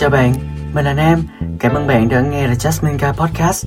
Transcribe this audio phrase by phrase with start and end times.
[0.00, 0.34] Chào bạn,
[0.74, 1.22] mình là Nam.
[1.60, 3.66] Cảm ơn bạn đã nghe The Jasmine Guy Podcast.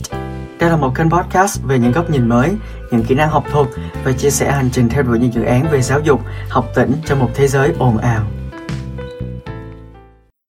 [0.59, 2.51] Đây là một kênh podcast về những góc nhìn mới,
[2.92, 3.67] những kỹ năng học thuật
[4.04, 6.94] và chia sẻ hành trình theo đuổi những dự án về giáo dục, học tỉnh
[7.06, 8.28] trong một thế giới ồn ào.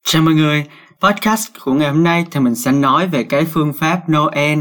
[0.05, 0.64] Chào mọi người,
[1.00, 4.59] podcast của ngày hôm nay thì mình sẽ nói về cái phương pháp Noel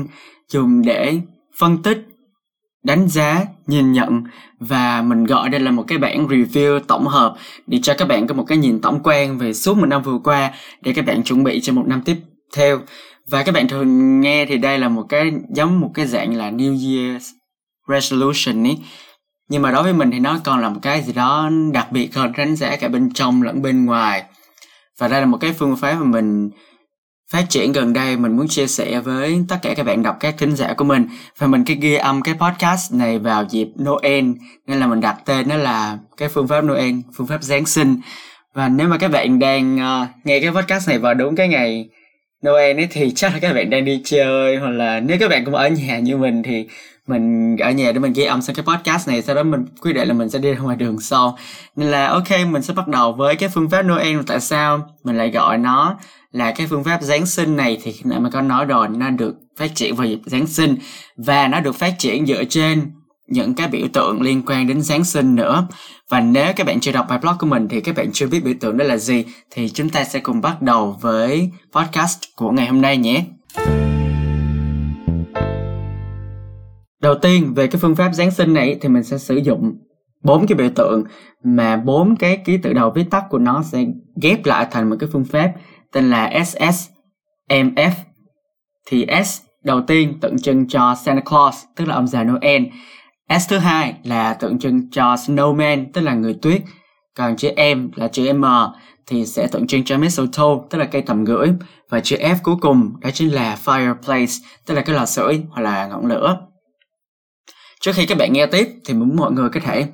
[0.47, 1.21] dùng để
[1.59, 2.07] phân tích
[2.83, 4.23] đánh giá nhìn nhận
[4.59, 7.35] và mình gọi đây là một cái bản review tổng hợp
[7.67, 10.17] để cho các bạn có một cái nhìn tổng quan về suốt một năm vừa
[10.23, 10.51] qua
[10.81, 12.17] để các bạn chuẩn bị cho một năm tiếp
[12.55, 12.79] theo.
[13.27, 16.51] Và các bạn thường nghe thì đây là một cái, giống một cái dạng là
[16.51, 17.31] New Year's
[17.87, 18.77] resolution ấy
[19.51, 22.15] nhưng mà đối với mình thì nó còn là một cái gì đó đặc biệt
[22.15, 24.23] hơn, đánh giá cả bên trong lẫn bên ngoài.
[24.99, 26.49] Và đây là một cái phương pháp mà mình
[27.31, 30.35] phát triển gần đây mình muốn chia sẻ với tất cả các bạn đọc các
[30.37, 34.25] thính giả của mình và mình cái ghi âm cái podcast này vào dịp Noel.
[34.67, 37.97] Nên là mình đặt tên nó là cái phương pháp Noel phương pháp Giáng sinh.
[38.53, 41.89] Và nếu mà các bạn đang uh, nghe cái podcast này vào đúng cái ngày
[42.45, 45.45] Noel ấy thì chắc là các bạn đang đi chơi hoặc là nếu các bạn
[45.45, 46.67] cũng ở nhà như mình thì
[47.11, 49.93] mình ở nhà để mình ghi âm xong cái podcast này, sau đó mình quyết
[49.93, 51.37] định là mình sẽ đi ra ngoài đường sau.
[51.75, 54.19] Nên là, ok, mình sẽ bắt đầu với cái phương pháp Noel.
[54.27, 55.97] Tại sao mình lại gọi nó
[56.31, 57.77] là cái phương pháp Giáng sinh này?
[57.83, 60.75] Thì khi nãy mình có nói rồi, nó được phát triển vào dịp Giáng sinh
[61.17, 62.91] và nó được phát triển dựa trên
[63.27, 65.67] những cái biểu tượng liên quan đến Giáng sinh nữa.
[66.09, 68.43] Và nếu các bạn chưa đọc bài blog của mình thì các bạn chưa biết
[68.43, 72.51] biểu tượng đó là gì, thì chúng ta sẽ cùng bắt đầu với podcast của
[72.51, 73.23] ngày hôm nay nhé.
[77.01, 79.75] Đầu tiên, về cái phương pháp Giáng sinh này thì mình sẽ sử dụng
[80.23, 81.03] bốn cái biểu tượng
[81.43, 83.85] mà bốn cái ký tự đầu viết tắt của nó sẽ
[84.21, 85.51] ghép lại thành một cái phương pháp
[85.91, 87.91] tên là SSMF
[88.85, 92.63] thì S đầu tiên tượng trưng cho Santa Claus, tức là ông già Noel.
[93.39, 96.61] S thứ hai là tượng trưng cho Snowman, tức là người tuyết.
[97.17, 98.45] Còn chữ M là chữ M,
[99.07, 101.49] thì sẽ tượng trưng cho mistletoe, tức là cây tầm gửi.
[101.89, 105.61] Và chữ F cuối cùng đó chính là fireplace, tức là cái lò sưởi hoặc
[105.61, 106.37] là ngọn lửa
[107.81, 109.85] trước khi các bạn nghe tiếp thì muốn mọi người có thể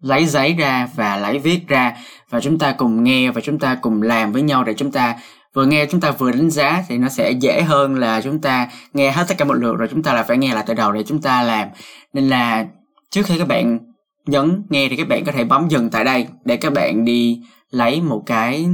[0.00, 1.96] lấy giấy ra và lấy viết ra
[2.30, 5.14] và chúng ta cùng nghe và chúng ta cùng làm với nhau để chúng ta
[5.54, 8.68] vừa nghe chúng ta vừa đánh giá thì nó sẽ dễ hơn là chúng ta
[8.94, 10.92] nghe hết tất cả một lượt rồi chúng ta là phải nghe lại từ đầu
[10.92, 11.68] để chúng ta làm.
[12.12, 12.66] Nên là
[13.10, 13.78] trước khi các bạn
[14.26, 17.40] nhấn nghe thì các bạn có thể bấm dừng tại đây để các bạn đi
[17.70, 18.66] lấy một cái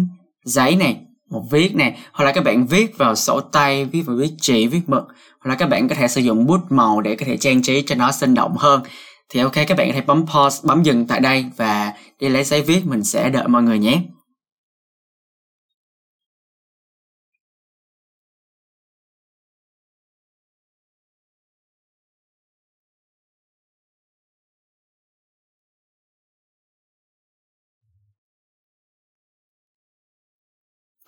[0.45, 4.17] giấy này một viết này hoặc là các bạn viết vào sổ tay, viết vào
[4.17, 5.03] viết chỉ, viết mực,
[5.41, 7.83] hoặc là các bạn có thể sử dụng bút màu để có thể trang trí
[7.83, 8.83] cho nó sinh động hơn.
[9.29, 12.45] Thì ok, các bạn có thể bấm pause, bấm dừng tại đây và đi lấy
[12.45, 14.03] giấy viết, mình sẽ đợi mọi người nhé.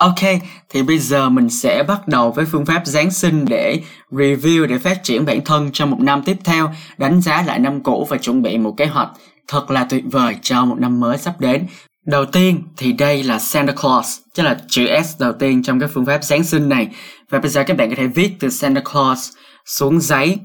[0.03, 0.21] Ok,
[0.69, 3.81] thì bây giờ mình sẽ bắt đầu với phương pháp Giáng sinh để
[4.11, 7.83] review để phát triển bản thân trong một năm tiếp theo, đánh giá lại năm
[7.83, 9.09] cũ và chuẩn bị một kế hoạch
[9.49, 11.67] thật là tuyệt vời cho một năm mới sắp đến.
[12.07, 15.89] Đầu tiên thì đây là Santa Claus, tức là chữ S đầu tiên trong cái
[15.89, 16.89] phương pháp Giáng sinh này.
[17.31, 19.31] Và bây giờ các bạn có thể viết từ Santa Claus
[19.67, 20.39] xuống giấy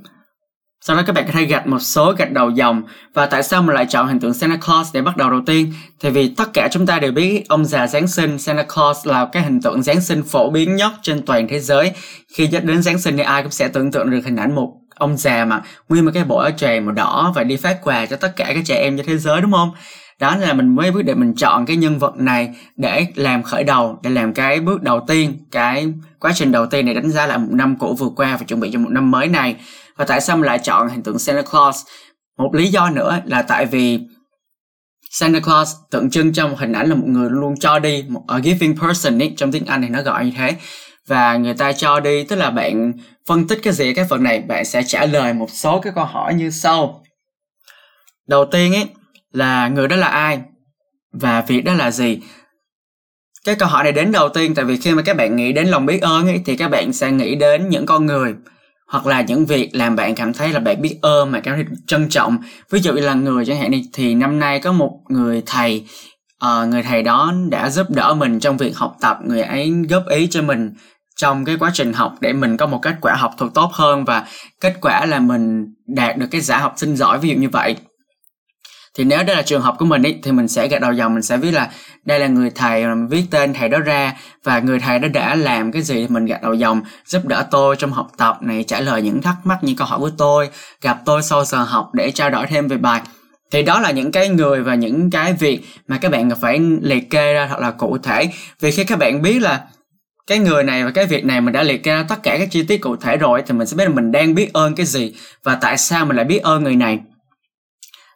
[0.88, 2.84] sau đó các bạn có thể gạch một số gạch đầu dòng
[3.14, 5.74] và tại sao mình lại chọn hình tượng Santa Claus để bắt đầu đầu tiên?
[6.00, 9.26] Thì vì tất cả chúng ta đều biết ông già Giáng sinh Santa Claus là
[9.32, 11.92] cái hình tượng Giáng sinh phổ biến nhất trên toàn thế giới.
[12.34, 14.74] Khi nhắc đến Giáng sinh thì ai cũng sẽ tưởng tượng được hình ảnh một
[14.96, 18.06] ông già mà nguyên một cái bộ áo choàng màu đỏ và đi phát quà
[18.06, 19.72] cho tất cả các trẻ em trên thế giới, đúng không?
[20.20, 23.64] đó là mình mới quyết định mình chọn cái nhân vật này để làm khởi
[23.64, 25.88] đầu, để làm cái bước đầu tiên, cái
[26.20, 28.60] quá trình đầu tiên này đánh giá lại một năm cũ vừa qua và chuẩn
[28.60, 29.56] bị cho một năm mới này
[29.98, 31.86] và tại sao mình lại chọn hình tượng Santa Claus?
[32.38, 34.00] Một lý do nữa là tại vì
[35.12, 38.24] Santa Claus tượng trưng cho một hình ảnh là một người luôn cho đi một
[38.28, 40.56] a giving person ấy trong tiếng Anh thì nó gọi như thế.
[41.08, 42.94] Và người ta cho đi tức là bạn
[43.28, 46.06] phân tích cái gì cái phần này bạn sẽ trả lời một số cái câu
[46.06, 47.04] hỏi như sau.
[48.28, 48.86] Đầu tiên ấy
[49.32, 50.40] là người đó là ai?
[51.12, 52.20] Và việc đó là gì?
[53.46, 55.68] Cái câu hỏi này đến đầu tiên tại vì khi mà các bạn nghĩ đến
[55.68, 58.36] lòng biết ơn ấy, thì các bạn sẽ nghĩ đến những con người
[58.88, 61.66] hoặc là những việc làm bạn cảm thấy là bạn biết ơn mà cảm thấy
[61.88, 62.38] trân trọng.
[62.72, 65.86] Ví dụ như là người chẳng hạn đi thì năm nay có một người thầy
[66.46, 70.08] uh, người thầy đó đã giúp đỡ mình trong việc học tập người ấy góp
[70.08, 70.74] ý cho mình
[71.16, 74.06] trong cái quá trình học để mình có một kết quả học thuật tốt hơn
[74.06, 74.26] và
[74.62, 77.76] kết quả là mình đạt được cái giải học sinh giỏi ví dụ như vậy
[78.98, 81.14] thì nếu đây là trường hợp của mình ý, thì mình sẽ gạch đầu dòng
[81.14, 81.70] mình sẽ viết là
[82.06, 84.14] đây là người thầy mình viết tên thầy đó ra
[84.44, 87.76] và người thầy đó đã làm cái gì mình gạch đầu dòng giúp đỡ tôi
[87.76, 90.50] trong học tập này trả lời những thắc mắc những câu hỏi của tôi
[90.82, 93.02] gặp tôi sau giờ học để trao đổi thêm về bài.
[93.52, 97.10] Thì đó là những cái người và những cái việc mà các bạn phải liệt
[97.10, 98.30] kê ra thật là cụ thể.
[98.60, 99.62] Vì khi các bạn biết là
[100.28, 102.52] cái người này và cái việc này mình đã liệt kê ra tất cả các
[102.52, 104.86] chi tiết cụ thể rồi thì mình sẽ biết là mình đang biết ơn cái
[104.86, 107.00] gì và tại sao mình lại biết ơn người này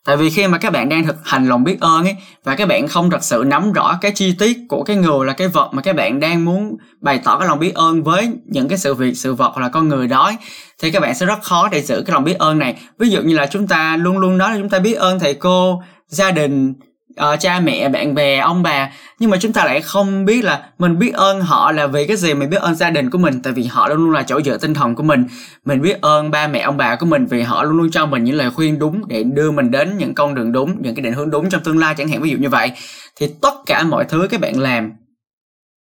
[0.05, 2.67] tại vì khi mà các bạn đang thực hành lòng biết ơn ấy và các
[2.67, 5.69] bạn không thật sự nắm rõ cái chi tiết của cái người là cái vật
[5.71, 8.93] mà các bạn đang muốn bày tỏ cái lòng biết ơn với những cái sự
[8.93, 10.35] việc sự vật hoặc là con người đó ấy,
[10.81, 12.75] thì các bạn sẽ rất khó để giữ cái lòng biết ơn này.
[12.99, 15.33] Ví dụ như là chúng ta luôn luôn nói là chúng ta biết ơn thầy
[15.33, 16.73] cô gia đình
[17.11, 18.91] uh, cha mẹ bạn bè ông bà.
[19.19, 22.17] Nhưng mà chúng ta lại không biết là mình biết ơn họ là vì cái
[22.17, 24.41] gì mình biết ơn gia đình của mình tại vì họ luôn luôn là chỗ
[24.41, 25.25] dựa tinh thần của mình.
[25.65, 28.23] Mình biết ơn ba mẹ ông bà của mình vì họ luôn luôn cho mình
[28.23, 31.13] những lời khuyên đúng để đưa mình đến những con đường đúng những cái định
[31.13, 32.71] hướng đúng trong tương lai chẳng hạn ví dụ như vậy.
[33.15, 34.91] Thì tất cả mọi thứ các bạn làm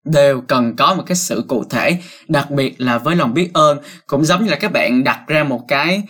[0.04, 1.98] đều cần có một cái sự cụ thể
[2.28, 3.78] đặc biệt là với lòng biết ơn.
[4.06, 6.02] Cũng giống như là các bạn đặt ra một cái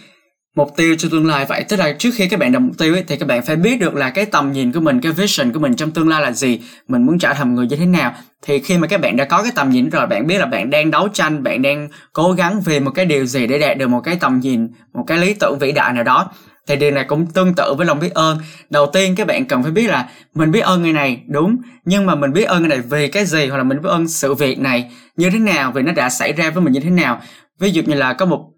[0.57, 2.95] mục tiêu cho tương lai vậy tức là trước khi các bạn đặt mục tiêu
[2.95, 5.53] ấy, thì các bạn phải biết được là cái tầm nhìn của mình cái vision
[5.53, 8.15] của mình trong tương lai là gì mình muốn trở thành người như thế nào.
[8.43, 10.71] Thì khi mà các bạn đã có cái tầm nhìn rồi bạn biết là bạn
[10.71, 13.89] đang đấu tranh bạn đang cố gắng vì một cái điều gì để đạt được
[13.89, 16.31] một cái tầm nhìn một cái lý tưởng vĩ đại nào đó
[16.67, 18.39] thì điều này cũng tương tự với lòng biết ơn.
[18.71, 22.07] Đầu tiên các bạn cần phải biết là mình biết ơn người này đúng nhưng
[22.07, 24.35] mà mình biết ơn người này vì cái gì hoặc là mình biết ơn sự
[24.35, 27.21] việc này như thế nào vì nó đã xảy ra với mình như thế nào.
[27.61, 28.51] Ví dụ như là có một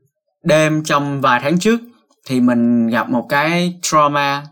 [0.43, 1.81] đêm trong vài tháng trước
[2.29, 4.43] thì mình gặp một cái trauma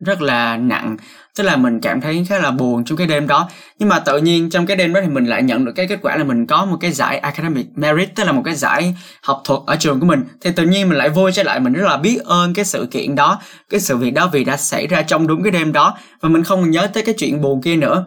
[0.00, 0.96] rất là nặng.
[1.36, 3.48] Tức là mình cảm thấy khá là buồn trong cái đêm đó.
[3.78, 5.98] Nhưng mà tự nhiên trong cái đêm đó thì mình lại nhận được cái kết
[6.02, 9.40] quả là mình có một cái giải academic merit, tức là một cái giải học
[9.44, 10.24] thuật ở trường của mình.
[10.40, 12.88] Thì tự nhiên mình lại vui trở lại, mình rất là biết ơn cái sự
[12.90, 13.40] kiện đó,
[13.70, 15.98] cái sự việc đó vì đã xảy ra trong đúng cái đêm đó.
[16.20, 18.04] Và mình không nhớ tới cái chuyện buồn kia nữa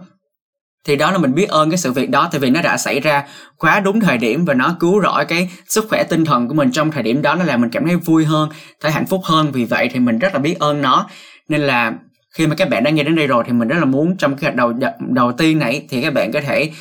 [0.85, 2.99] thì đó là mình biết ơn cái sự việc đó, tại vì nó đã xảy
[2.99, 3.23] ra
[3.57, 6.71] quá đúng thời điểm và nó cứu rỗi cái sức khỏe tinh thần của mình
[6.71, 8.49] trong thời điểm đó nó làm mình cảm thấy vui hơn,
[8.81, 9.51] thấy hạnh phúc hơn.
[9.51, 11.09] Vì vậy thì mình rất là biết ơn nó.
[11.47, 11.93] Nên là
[12.33, 14.37] khi mà các bạn đã nghe đến đây rồi thì mình rất là muốn trong
[14.37, 16.71] cái đầu đầu tiên này thì các bạn có thể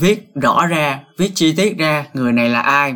[0.00, 2.94] viết rõ ra, viết chi tiết ra người này là ai,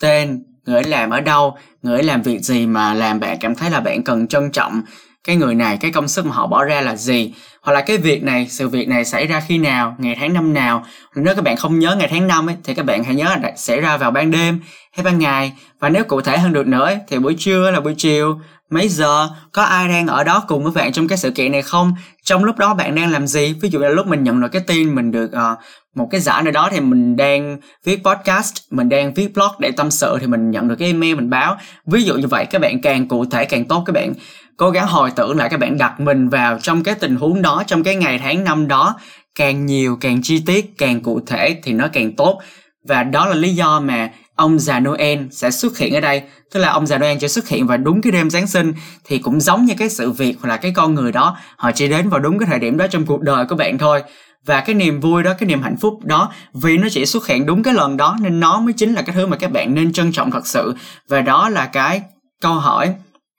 [0.00, 3.54] tên, người ấy làm ở đâu, người ấy làm việc gì mà làm bạn cảm
[3.54, 4.82] thấy là bạn cần trân trọng
[5.24, 7.34] cái người này, cái công sức mà họ bỏ ra là gì
[7.66, 10.54] hoặc là cái việc này sự việc này xảy ra khi nào ngày tháng năm
[10.54, 10.84] nào.
[11.14, 13.52] Nếu các bạn không nhớ ngày tháng năm ấy thì các bạn hãy nhớ là
[13.56, 14.60] xảy ra vào ban đêm
[14.92, 15.52] hay ban ngày.
[15.80, 18.40] Và nếu cụ thể hơn được nữa ấy, thì buổi trưa là buổi chiều
[18.70, 19.28] mấy giờ?
[19.52, 21.94] Có ai đang ở đó cùng với bạn trong cái sự kiện này không?
[22.24, 23.54] Trong lúc đó bạn đang làm gì?
[23.60, 25.58] Ví dụ là lúc mình nhận được cái tin mình được uh,
[25.94, 29.70] một cái giải nào đó thì mình đang viết podcast mình đang viết blog để
[29.70, 31.56] tâm sự thì mình nhận được cái email mình báo.
[31.86, 33.82] Ví dụ như vậy các bạn càng cụ thể càng tốt.
[33.86, 34.14] Các bạn
[34.56, 37.62] cố gắng hồi tưởng lại các bạn đặt mình vào trong cái tình huống đó
[37.66, 38.94] trong cái ngày tháng năm đó
[39.34, 42.40] càng nhiều càng chi tiết càng cụ thể thì nó càng tốt
[42.88, 46.22] và đó là lý do mà ông già Noel sẽ xuất hiện ở đây.
[46.52, 48.72] Tức là ông già Noel sẽ xuất hiện vào đúng cái đêm Giáng sinh.
[49.04, 51.88] Thì cũng giống như cái sự việc hoặc là cái con người đó, họ chỉ
[51.88, 54.02] đến vào đúng cái thời điểm đó trong cuộc đời của bạn thôi.
[54.46, 57.46] Và cái niềm vui đó, cái niềm hạnh phúc đó, vì nó chỉ xuất hiện
[57.46, 59.92] đúng cái lần đó, nên nó mới chính là cái thứ mà các bạn nên
[59.92, 60.74] trân trọng thật sự.
[61.08, 62.02] Và đó là cái
[62.40, 62.94] câu hỏi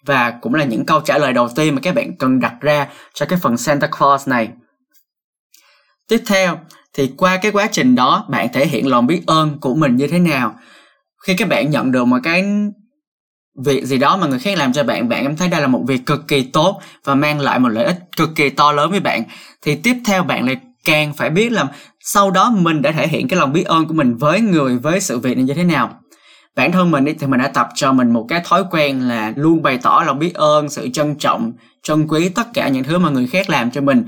[0.05, 2.87] và cũng là những câu trả lời đầu tiên mà các bạn cần đặt ra
[3.13, 4.49] cho cái phần Santa Claus này.
[6.07, 6.59] Tiếp theo
[6.97, 10.07] thì qua cái quá trình đó, bạn thể hiện lòng biết ơn của mình như
[10.07, 10.55] thế nào.
[11.25, 12.45] Khi các bạn nhận được một cái
[13.65, 15.83] việc gì đó mà người khác làm cho bạn bạn cảm thấy đây là một
[15.87, 18.99] việc cực kỳ tốt và mang lại một lợi ích cực kỳ to lớn với
[18.99, 19.23] bạn,
[19.61, 21.67] thì tiếp theo bạn lại càng phải biết là
[21.99, 25.01] sau đó mình đã thể hiện cái lòng biết ơn của mình với người, với
[25.01, 25.99] sự việc này như thế nào
[26.55, 29.61] bản thân mình thì mình đã tập cho mình một cái thói quen là luôn
[29.61, 33.09] bày tỏ lòng biết ơn, sự trân trọng, trân quý tất cả những thứ mà
[33.09, 34.05] người khác làm cho mình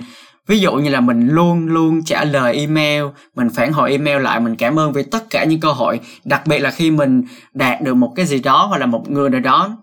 [0.49, 3.03] ví dụ như là mình luôn luôn trả lời email,
[3.35, 6.47] mình phản hồi email lại, mình cảm ơn vì tất cả những cơ hội, đặc
[6.47, 9.41] biệt là khi mình đạt được một cái gì đó hoặc là một người nào
[9.41, 9.77] đó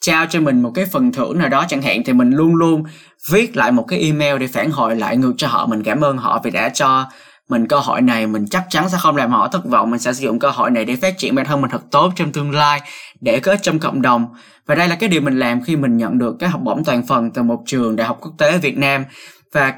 [0.00, 2.84] trao cho mình một cái phần thưởng nào đó chẳng hạn, thì mình luôn luôn
[3.30, 5.66] viết lại một cái email để phản hồi lại ngược cho họ.
[5.66, 7.06] Mình cảm ơn họ vì đã cho
[7.48, 8.26] mình cơ hội này.
[8.26, 9.90] Mình chắc chắn sẽ không làm họ thất vọng.
[9.90, 12.12] Mình sẽ sử dụng cơ hội này để phát triển bản thân mình thật tốt
[12.16, 12.80] trong tương lai,
[13.20, 14.26] để có ích trong cộng đồng.
[14.66, 17.06] Và đây là cái điều mình làm khi mình nhận được cái học bổng toàn
[17.06, 19.04] phần từ một trường đại học quốc tế ở Việt Nam.
[19.52, 19.74] Và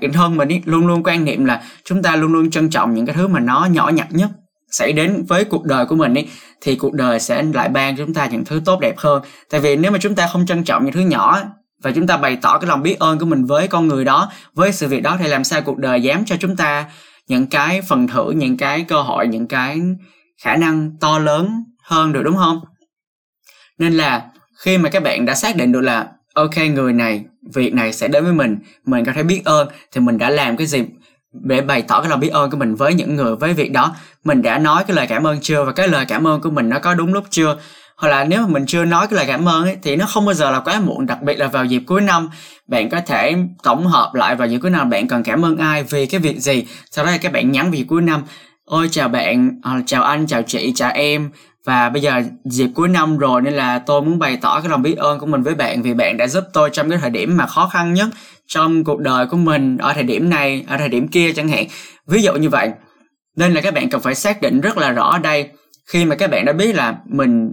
[0.00, 2.94] bản thân mình ý, luôn luôn quan niệm là chúng ta luôn luôn trân trọng
[2.94, 4.30] những cái thứ mà nó nhỏ nhặt nhất
[4.70, 6.26] xảy đến với cuộc đời của mình ý,
[6.60, 9.22] thì cuộc đời sẽ lại ban cho chúng ta những thứ tốt đẹp hơn.
[9.50, 11.40] Tại vì nếu mà chúng ta không trân trọng những thứ nhỏ
[11.82, 14.30] và chúng ta bày tỏ cái lòng biết ơn của mình với con người đó
[14.54, 16.84] với sự việc đó thì làm sao cuộc đời dám cho chúng ta
[17.28, 19.80] những cái phần thưởng những cái cơ hội những cái
[20.42, 22.60] khả năng to lớn hơn được đúng không?
[23.78, 24.22] Nên là
[24.58, 27.24] khi mà các bạn đã xác định được là ok người này
[27.54, 28.58] việc này sẽ đến với mình.
[28.86, 30.84] Mình có thể biết ơn thì mình đã làm cái gì
[31.32, 33.94] để bày tỏ cái lòng biết ơn của mình với những người với việc đó.
[34.24, 36.68] Mình đã nói cái lời cảm ơn chưa và cái lời cảm ơn của mình
[36.68, 37.56] nó có đúng lúc chưa?
[37.96, 40.24] Hoặc là nếu mà mình chưa nói cái lời cảm ơn ấy, thì nó không
[40.24, 42.28] bao giờ là quá muộn đặc biệt là vào dịp cuối năm.
[42.68, 45.82] Bạn có thể tổng hợp lại vào dịp cuối năm bạn cần cảm ơn ai
[45.82, 46.66] vì cái việc gì?
[46.90, 48.22] Sau đó các bạn nhắn về cuối năm.
[48.64, 51.30] Ôi chào bạn ờ, chào anh chào chị chào em
[51.66, 54.82] và bây giờ dịp cuối năm rồi nên là tôi muốn bày tỏ cái lòng
[54.82, 57.36] biết ơn của mình với bạn vì bạn đã giúp tôi trong cái thời điểm
[57.36, 58.08] mà khó khăn nhất
[58.46, 61.64] trong cuộc đời của mình ở thời điểm này, ở thời điểm kia chẳng hạn.
[62.06, 62.70] Ví dụ như vậy,
[63.36, 65.48] nên là các bạn cần phải xác định rất là rõ ở đây.
[65.86, 67.52] Khi mà các bạn đã biết là mình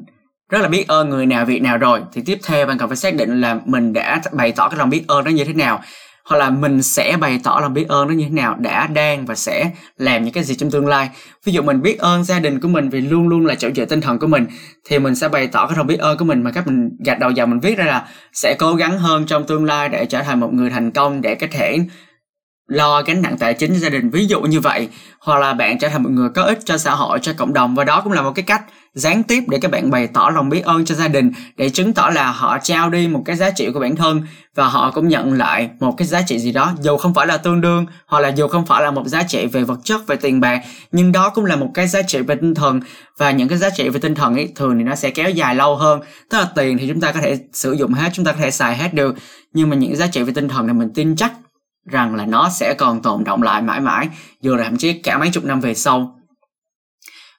[0.50, 2.98] rất là biết ơn người nào việc nào rồi, thì tiếp theo bạn cần phải
[2.98, 5.82] xác định là mình đã bày tỏ cái lòng biết ơn đó như thế nào
[6.30, 9.26] hoặc là mình sẽ bày tỏ lòng biết ơn nó như thế nào đã, đang
[9.26, 11.10] và sẽ làm những cái gì trong tương lai.
[11.44, 13.86] Ví dụ mình biết ơn gia đình của mình vì luôn luôn là chỗ dựa
[13.86, 14.46] tinh thần của mình,
[14.90, 17.20] thì mình sẽ bày tỏ cái lòng biết ơn của mình mà các mình gạch
[17.20, 20.24] đầu dòng mình viết ra là sẽ cố gắng hơn trong tương lai để trở
[20.24, 21.78] thành một người thành công, để có thể
[22.70, 24.88] lo gánh nặng tài chính cho gia đình, ví dụ như vậy,
[25.20, 27.76] hoặc là bạn trở thành một người có ích cho xã hội, cho cộng đồng.
[27.76, 28.62] Và đó cũng là một cái cách
[28.94, 31.94] gián tiếp để các bạn bày tỏ lòng biết ơn cho gia đình, để chứng
[31.94, 34.22] tỏ là họ trao đi một cái giá trị của bản thân,
[34.56, 37.38] và họ cũng nhận lại một cái giá trị gì đó, dù không phải là
[37.38, 40.16] tương đương, hoặc là dù không phải là một giá trị về vật chất, về
[40.16, 40.62] tiền bạc,
[40.92, 42.80] nhưng đó cũng là một cái giá trị về tinh thần.
[43.18, 45.56] Và những cái giá trị về tinh thần ấy, thường thì nó sẽ kéo dài
[45.56, 46.00] lâu hơn.
[46.30, 48.52] Tức là tiền thì chúng ta có thể sử dụng hết, chúng ta có thể
[48.52, 49.16] xài hết được,
[49.54, 51.32] nhưng mà những giá trị về tinh thần thì mình tin chắc
[51.86, 54.10] rằng là nó sẽ còn tồn động lại mãi mãi
[54.42, 56.16] dù là thậm chí cả mấy chục năm về sau.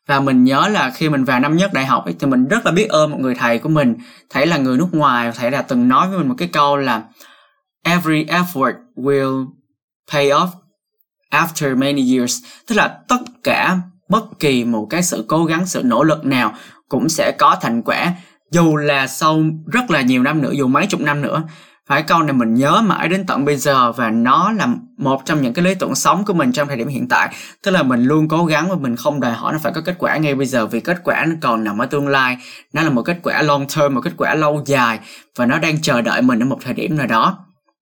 [0.06, 2.66] Và mình nhớ là khi mình vào năm nhất đại học ấy, thì mình rất
[2.66, 3.94] là biết ơn một người thầy của mình
[4.30, 7.02] thầy là người nước ngoài thầy đã từng nói với mình một cái câu là
[7.84, 9.46] every effort will
[10.12, 10.48] pay off
[11.30, 12.44] after many years.
[12.66, 13.78] Tức là tất cả
[14.08, 16.54] bất kỳ một cái sự cố gắng sự nỗ lực nào
[16.88, 18.12] cũng sẽ có thành quả
[18.50, 21.42] dù là sau rất là nhiều năm nữa dù mấy chục năm nữa
[21.90, 24.68] phải câu này mình nhớ mãi đến tận bây giờ và nó là
[24.98, 27.34] một trong những cái lý tưởng sống của mình trong thời điểm hiện tại.
[27.62, 29.94] Tức là mình luôn cố gắng và mình không đòi hỏi nó phải có kết
[29.98, 32.36] quả ngay bây giờ, vì kết quả nó còn nằm ở tương lai.
[32.72, 34.98] Nó là một kết quả long term, một kết quả lâu dài
[35.36, 37.38] và nó đang chờ đợi mình ở một thời điểm nào đó.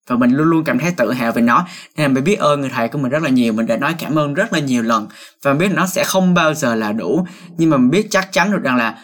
[0.08, 1.66] Và mình luôn luôn cảm thấy tự hào về nó.
[1.96, 3.94] Nên là mình biết ơn người thầy của mình rất là nhiều, mình đã nói
[3.98, 5.06] cảm ơn rất là nhiều lần.
[5.42, 7.26] Và mình biết nó sẽ không bao giờ là đủ.
[7.58, 8.98] Nhưng mà mình biết chắc chắn được rằng là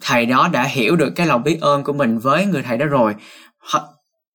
[0.00, 2.86] thầy đó đã hiểu được cái lòng biết ơn của mình với người thầy đó
[2.86, 3.14] rồi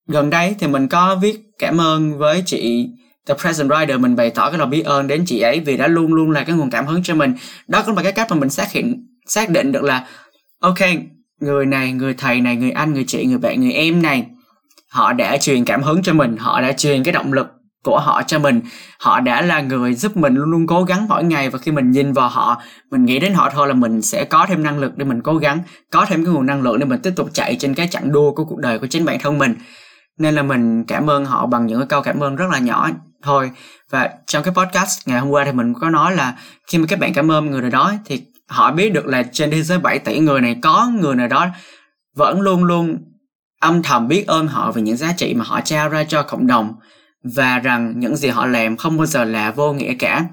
[0.08, 2.88] gần đây thì mình có viết cảm ơn với chị
[3.26, 5.86] The Present Writer mình bày tỏ cái lòng biết ơn đến chị ấy vì đã
[5.86, 7.34] luôn luôn là cái nguồn cảm hứng cho mình.
[7.68, 10.06] Đó cũng là cái cách mà mình xác hiện, xác định được là,
[10.60, 10.78] ok,
[11.40, 14.26] người này, người thầy này, người anh, người chị, người bạn, người em này,
[14.90, 17.46] họ đã truyền cảm hứng cho mình, họ đã truyền cái động lực
[17.84, 18.60] của họ cho mình,
[18.98, 21.50] họ đã là người giúp mình luôn luôn cố gắng mỗi ngày.
[21.50, 24.46] Và khi mình nhìn vào họ, mình nghĩ đến họ thôi là mình sẽ có
[24.48, 25.58] thêm năng lực để mình cố gắng,
[25.90, 28.32] có thêm cái nguồn năng lượng để mình tiếp tục chạy trên cái chặng đua
[28.32, 29.54] của cuộc đời của chính bản thân mình
[30.18, 32.88] nên là mình cảm ơn họ bằng những cái câu cảm ơn rất là nhỏ
[33.22, 33.50] thôi.
[33.90, 36.34] Và trong cái podcast ngày hôm qua thì mình có nói là
[36.66, 39.50] khi mà các bạn cảm ơn người nào đó thì họ biết được là trên
[39.50, 41.46] thế giới 7 tỷ người này có người nào đó
[42.16, 42.98] vẫn luôn luôn
[43.60, 46.46] âm thầm biết ơn họ về những giá trị mà họ trao ra cho cộng
[46.46, 46.74] đồng
[47.34, 50.24] và rằng những gì họ làm không bao giờ là vô nghĩa cả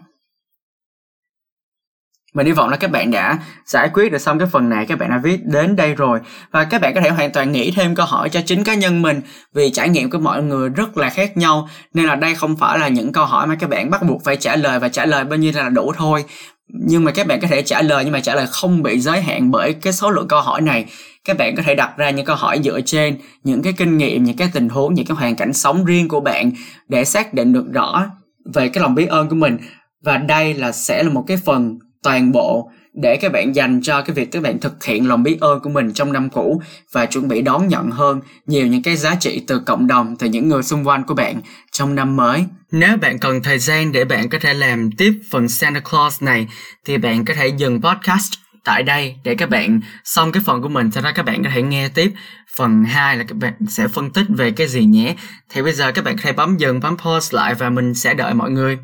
[2.34, 5.00] mình hy vọng là các bạn đã giải quyết được xong cái phần này, các
[5.00, 6.20] bạn đã viết đến đây rồi.
[6.52, 9.02] Và các bạn có thể hoàn toàn nghĩ thêm câu hỏi cho chính cá nhân
[9.02, 9.22] mình
[9.54, 11.70] vì trải nghiệm của mọi người rất là khác nhau.
[11.94, 14.36] Nên là đây không phải là những câu hỏi mà các bạn bắt buộc phải
[14.36, 16.24] trả lời và trả lời bao nhiêu là đủ thôi.
[16.68, 19.22] Nhưng mà các bạn có thể trả lời, nhưng mà trả lời không bị giới
[19.22, 20.86] hạn bởi cái số lượng câu hỏi này.
[21.25, 24.24] Các bạn có thể đặt ra những câu hỏi dựa trên những cái kinh nghiệm,
[24.24, 26.52] những cái tình huống, những cái hoàn cảnh sống riêng của bạn
[26.90, 28.06] để xác định được rõ
[28.54, 29.58] về cái lòng biết ơn của mình.
[30.04, 34.01] Và đây là sẽ là một cái phần toàn bộ để các bạn dành cho
[34.01, 37.05] cái việc các bạn thực hiện lòng biết ơn của mình trong năm cũ và
[37.05, 40.50] chuẩn bị đón nhận hơn nhiều những cái giá trị từ cộng đồng, từ những
[40.50, 41.41] người xung quanh của bạn
[41.72, 42.45] trong năm mới.
[42.72, 46.48] Nếu bạn cần thời gian để bạn có thể làm tiếp phần Santa Claus này,
[46.86, 48.33] thì bạn có thể dừng podcast
[48.63, 51.50] tại đây để các bạn xong cái phần của mình sau đó các bạn có
[51.53, 52.12] thể nghe tiếp
[52.55, 55.15] phần 2 là các bạn sẽ phân tích về cái gì nhé.
[55.50, 58.13] Thì bây giờ các bạn có thể bấm dừng, bấm pause lại và mình sẽ
[58.13, 58.77] đợi mọi người.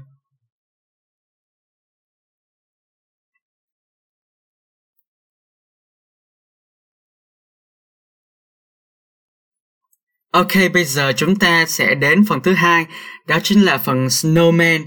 [10.39, 12.85] Ok, bây giờ chúng ta sẽ đến phần thứ hai,
[13.27, 14.79] đó chính là phần Snowman.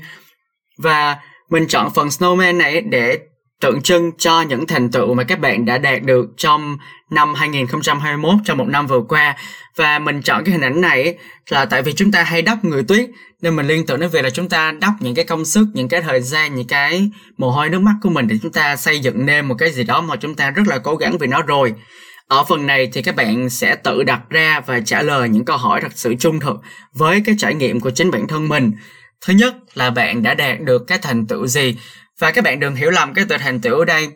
[0.79, 1.17] Và
[1.51, 3.19] mình chọn phần Snowman này để
[3.61, 6.79] tượng trưng cho những thành tựu mà các bạn đã đạt được trong
[7.11, 9.37] năm 2021 trong một năm vừa qua
[9.77, 11.15] và mình chọn cái hình ảnh này
[11.49, 13.11] là tại vì chúng ta hay đắp người tuyết
[13.43, 15.89] nên mình liên tưởng đến việc là chúng ta đắp những cái công sức những
[15.89, 19.01] cái thời gian những cái mồ hôi nước mắt của mình để chúng ta xây
[19.01, 21.43] dựng nên một cái gì đó mà chúng ta rất là cố gắng vì nó
[21.43, 21.75] rồi
[22.33, 25.57] ở phần này thì các bạn sẽ tự đặt ra và trả lời những câu
[25.57, 26.57] hỏi thật sự trung thực
[26.93, 28.73] với cái trải nghiệm của chính bản thân mình.
[29.21, 31.77] Thứ nhất là bạn đã đạt được cái thành tựu gì
[32.19, 34.09] và các bạn đừng hiểu lầm cái từ thành tựu ở đây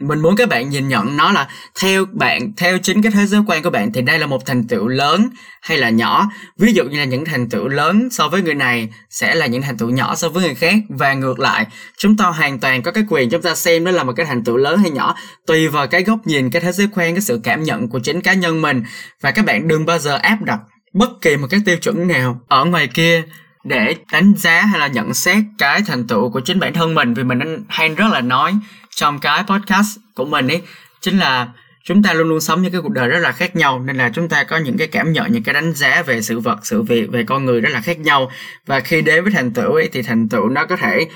[0.00, 1.48] mình muốn các bạn nhìn nhận nó là
[1.80, 4.64] theo bạn, theo chính cái thế giới quan của bạn thì đây là một thành
[4.64, 5.28] tựu lớn
[5.62, 6.30] hay là nhỏ?
[6.58, 9.62] Ví dụ như là những thành tựu lớn so với người này sẽ là những
[9.62, 10.74] thành tựu nhỏ so với người khác.
[10.88, 11.66] Và ngược lại,
[11.98, 14.44] chúng ta hoàn toàn có cái quyền chúng ta xem đó là một cái thành
[14.44, 17.40] tựu lớn hay nhỏ, tùy vào cái góc nhìn, cái thế giới quan, cái sự
[17.44, 18.84] cảm nhận của chính cá nhân mình.
[19.20, 20.58] Và các bạn đừng bao giờ áp đặt
[20.92, 23.22] bất kỳ một cái tiêu chuẩn nào ở ngoài kia
[23.64, 27.14] để đánh giá hay là nhận xét cái thành tựu của chính bản thân mình.
[27.14, 28.54] Vì mình hay rất là nói
[28.96, 30.62] trong cái podcast của mình ấy,
[31.00, 31.48] chính là
[31.84, 34.10] chúng ta luôn luôn sống những cái cuộc đời rất là khác nhau, nên là
[34.14, 36.82] chúng ta có những cái cảm nhận, những cái đánh giá về sự vật, sự
[36.82, 38.30] việc, về con người rất là khác nhau.
[38.66, 41.08] Và khi đến với thành tựu ấy, thì thành tựu nó có thể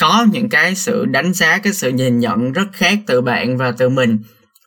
[0.00, 3.70] có những cái sự đánh giá, cái sự nhìn nhận rất khác từ bạn và
[3.70, 4.18] từ mình.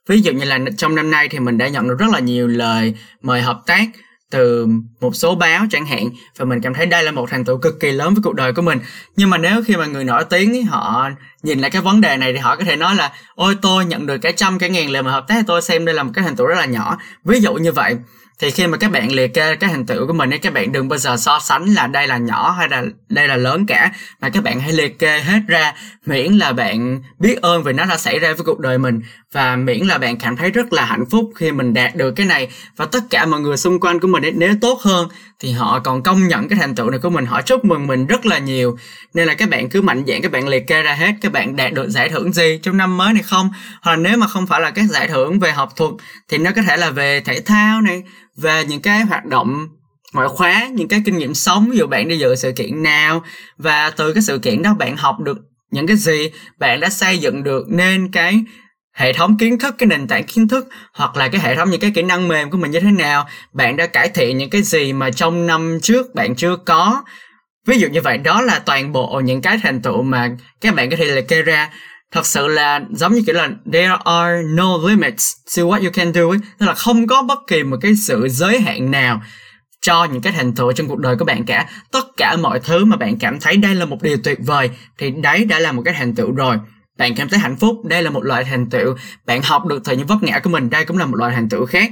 [0.08, 2.48] Ví dụ như là trong năm nay thì mình đã nhận được rất là nhiều
[2.48, 3.86] lời mời hợp tác
[4.32, 4.68] từ
[5.02, 7.80] một số báo chẳng hạn, và mình cảm thấy đây là một thành tựu cực
[7.80, 8.80] kỳ lớn với cuộc đời của mình.
[9.16, 11.10] Nhưng mà nếu khi mà người nổi tiếng họ
[11.44, 14.06] nhìn lại cái vấn đề này thì họ có thể nói là, ôi, tôi nhận
[14.06, 16.24] được cả trăm, cái ngàn lời mà hợp tác, tôi xem đây là một cái
[16.24, 16.98] thành tựu rất là nhỏ.
[17.26, 17.96] Ví dụ như vậy
[18.40, 20.72] thì khi mà các bạn liệt kê cái thành tựu của mình ấy các bạn
[20.72, 23.92] đừng bao giờ so sánh là đây là nhỏ hay là đây là lớn cả
[24.22, 25.74] mà các bạn hãy liệt kê hết ra
[26.06, 29.56] miễn là bạn biết ơn vì nó đã xảy ra với cuộc đời mình và
[29.56, 32.50] miễn là bạn cảm thấy rất là hạnh phúc khi mình đạt được cái này.
[32.76, 35.80] Và tất cả mọi người xung quanh của mình ấy, nếu tốt hơn thì họ
[35.80, 38.40] còn công nhận cái thành tựu này của mình họ chúc mừng mình rất là
[38.40, 38.78] nhiều.
[39.14, 41.56] Nên là các bạn cứ mạnh dạn các bạn liệt kê ra hết các bạn
[41.56, 43.50] đạt được giải thưởng gì trong năm mới này không?
[43.82, 45.92] Hoặc là nếu mà không phải là các giải thưởng về học thuật
[46.30, 48.04] thì nó có thể là về thể thao này
[48.42, 49.68] về những cái hoạt động
[50.14, 53.24] ngoại khóa, những cái kinh nghiệm sống, ví dụ bạn đi dự sự kiện nào,
[53.58, 55.38] và từ cái sự kiện đó bạn học được
[55.72, 58.44] những cái gì, bạn đã xây dựng được nên cái
[58.94, 61.80] hệ thống kiến thức, cái nền tảng kiến thức, hoặc là cái hệ thống những
[61.80, 64.62] cái kỹ năng mềm của mình như thế nào, bạn đã cải thiện những cái
[64.62, 67.04] gì mà trong năm trước bạn chưa có.
[67.66, 70.30] Ví dụ như vậy, đó là toàn bộ những cái thành tựu mà
[70.62, 71.70] các bạn có thể liệt kê ra
[72.12, 76.12] thật sự là giống như kiểu là there are no limits to what you can
[76.14, 76.38] do ấy.
[76.60, 79.22] Tức là không có bất kỳ một cái sự giới hạn nào
[79.82, 81.70] cho những cái thành tựu trong cuộc đời của bạn cả.
[81.92, 85.12] Tất cả mọi thứ mà bạn cảm thấy đây là một điều tuyệt vời, thì
[85.12, 86.58] đấy đã là một cái thành tựu rồi.
[86.98, 88.96] Bạn cảm thấy hạnh phúc, đây là một loại thành tựu.
[89.26, 91.50] Bạn học được từ những vấp ngã của mình, đây cũng là một loại thành
[91.50, 91.92] tựu khác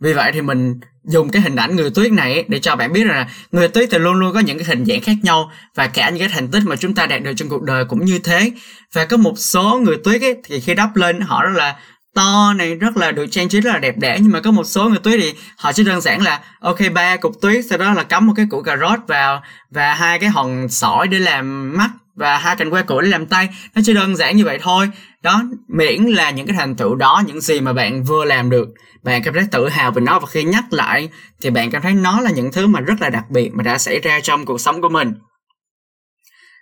[0.00, 3.04] vì vậy thì mình dùng cái hình ảnh người tuyết này để cho bạn biết
[3.04, 5.86] rằng là người tuyết thì luôn luôn có những cái hình dạng khác nhau và
[5.86, 8.18] cả những cái thành tích mà chúng ta đạt được trong cuộc đời cũng như
[8.18, 8.52] thế.
[8.92, 11.76] Và có một số người tuyết ấy, thì khi đắp lên họ rất là
[12.14, 14.64] to này rất là được trang trí rất là đẹp đẽ nhưng mà có một
[14.64, 17.92] số người tuyết thì họ chỉ đơn giản là ok ba cục tuyết sau đó
[17.94, 21.76] là cắm một cái củ cà rốt vào và hai cái hòn sỏi để làm
[21.76, 24.58] mắt và hai cành que củi để làm tay, nó chỉ đơn giản như vậy
[24.62, 24.88] thôi.
[25.22, 28.68] Đó, miễn là những cái thành tựu đó, những gì mà bạn vừa làm được,
[29.02, 30.18] bạn cảm thấy tự hào về nó.
[30.18, 31.08] Và khi nhắc lại,
[31.40, 33.78] thì bạn cảm thấy nó là những thứ mà rất là đặc biệt mà đã
[33.78, 35.12] xảy ra trong cuộc sống của mình.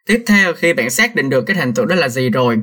[0.07, 2.59] Tiếp theo, khi bạn xác định được cái thành tựu đó là gì rồi,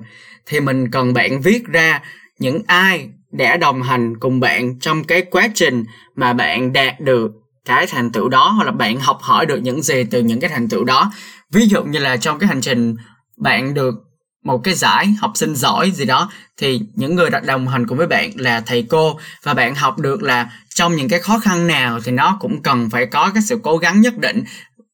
[0.45, 2.01] thì mình cần bạn viết ra
[2.39, 5.83] những ai đã đồng hành cùng bạn trong cái quá trình
[6.15, 7.31] mà bạn đạt được
[7.65, 10.49] cái thành tựu đó, hoặc là bạn học hỏi được những gì từ những cái
[10.49, 11.11] thành tựu đó
[11.53, 12.95] ví dụ như là trong cái hành trình
[13.37, 13.95] bạn được
[14.43, 17.97] một cái giải học sinh giỏi gì đó, thì những người đã đồng hành cùng
[17.97, 21.67] với bạn là thầy cô, và bạn học được là trong những cái khó khăn
[21.67, 24.43] nào thì nó cũng cần phải có cái sự cố gắng nhất định,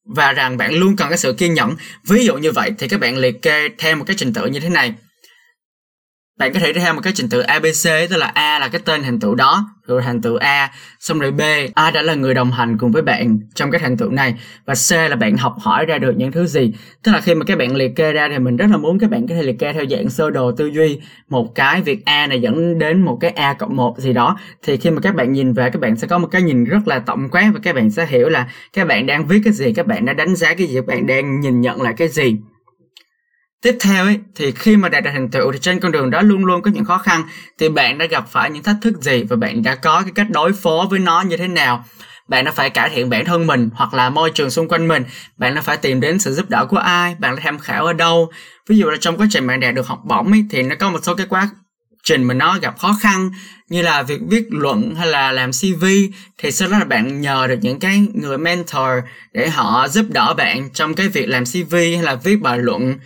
[0.05, 1.75] và rằng bạn luôn cần cái sự kiên nhẫn.
[2.07, 4.59] Ví dụ như vậy thì các bạn liệt kê theo một cái trình tự như
[4.59, 4.93] thế này
[6.37, 9.03] bạn có thể theo một cái trình tự ABC tức là A là cái tên
[9.03, 11.41] thành tựu đó, rồi thành tựu A, xong rồi B,
[11.75, 14.73] A đã là người đồng hành cùng với bạn trong cái thành tựu này, và
[14.73, 16.73] C là bạn học hỏi ra được những thứ gì.
[17.03, 19.09] Tức là khi mà các bạn liệt kê ra thì mình rất là muốn các
[19.09, 20.99] bạn có thể liệt kê theo dạng sơ đồ tư duy.
[21.29, 24.77] Một cái việc A này dẫn đến một cái A cộng một gì đó, thì
[24.77, 26.99] khi mà các bạn nhìn về, các bạn sẽ có một cái nhìn rất là
[26.99, 29.87] tổng quát, và các bạn sẽ hiểu là các bạn đang viết cái gì, các
[29.87, 32.35] bạn đã đánh giá cái gì, các bạn đang nhìn nhận lại cái gì.
[33.61, 36.21] Tiếp theo ấy, thì khi mà đạt được thành tựu thì trên con đường đó
[36.21, 37.23] luôn luôn có những khó khăn
[37.59, 40.27] thì bạn đã gặp phải những thách thức gì và bạn đã có cái cách
[40.29, 41.85] đối phó với nó như thế nào?
[42.27, 45.03] Bạn đã phải cải thiện bản thân mình hoặc là môi trường xung quanh mình?
[45.37, 47.15] Bạn đã phải tìm đến sự giúp đỡ của ai?
[47.19, 48.31] Bạn đã tham khảo ở đâu?
[48.69, 50.89] Ví dụ là trong quá trình bạn đạt được học bổng ấy, thì nó có
[50.89, 51.49] một số cái quá
[52.03, 53.31] trình mà nó gặp khó khăn
[53.69, 55.85] như là việc viết luận hay là làm CV
[56.37, 58.89] thì sau đó là bạn nhờ được những cái người mentor
[59.33, 62.97] để họ giúp đỡ bạn trong cái việc làm CV hay là viết bài luận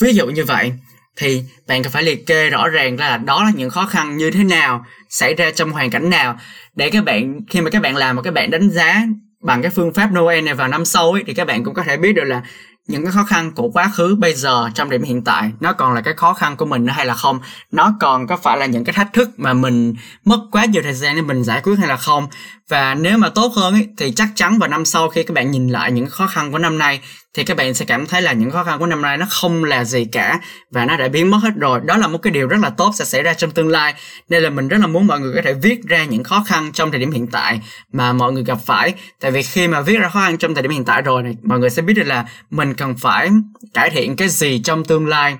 [0.00, 0.72] ví dụ như vậy
[1.16, 4.16] thì bạn cần phải liệt kê rõ ràng ra là đó là những khó khăn
[4.16, 6.38] như thế nào xảy ra trong hoàn cảnh nào
[6.74, 9.04] để các bạn khi mà các bạn làm một cái bạn đánh giá
[9.42, 11.82] bằng cái phương pháp Noel này vào năm sau ấy, thì các bạn cũng có
[11.82, 12.42] thể biết được là
[12.88, 15.94] những cái khó khăn của quá khứ bây giờ trong điểm hiện tại nó còn
[15.94, 17.40] là cái khó khăn của mình hay là không?
[17.72, 20.94] Nó còn có phải là những cái thách thức mà mình mất quá nhiều thời
[20.94, 22.26] gian để mình giải quyết hay là không?
[22.68, 25.50] Và nếu mà tốt hơn ấy, thì chắc chắn vào năm sau khi các bạn
[25.50, 27.00] nhìn lại những khó khăn của năm nay
[27.34, 29.64] thì các bạn sẽ cảm thấy là những khó khăn của năm nay nó không
[29.64, 30.38] là gì cả
[30.70, 31.80] và nó đã biến mất hết rồi.
[31.84, 33.94] Đó là một cái điều rất là tốt sẽ xảy ra trong tương lai.
[34.28, 36.70] Nên là mình rất là muốn mọi người có thể viết ra những khó khăn
[36.72, 37.60] trong thời điểm hiện tại
[37.92, 38.94] mà mọi người gặp phải.
[39.20, 41.36] Tại vì khi mà viết ra khó khăn trong thời điểm hiện tại rồi này,
[41.42, 43.30] mọi người sẽ biết được là mình cần phải
[43.74, 45.36] cải thiện cái gì trong tương lai.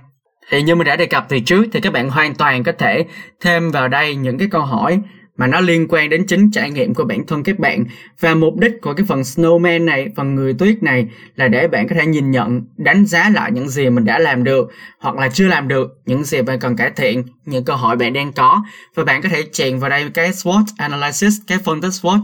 [0.51, 3.05] Thì như mình đã đề cập từ trước, thì các bạn hoàn toàn có thể
[3.41, 5.01] thêm vào đây những cái câu hỏi
[5.37, 7.85] mà nó liên quan đến chính trải nghiệm của bản thân các bạn
[8.21, 11.89] và mục đích của cái phần snowman này, phần người tuyết này là để bạn
[11.89, 15.29] có thể nhìn nhận, đánh giá lại những gì mình đã làm được hoặc là
[15.29, 18.65] chưa làm được, những gì bạn cần cải thiện, những cơ hội bạn đang có
[18.95, 22.23] và bạn có thể chèn vào đây cái SWOT analysis, cái phân tích SWOT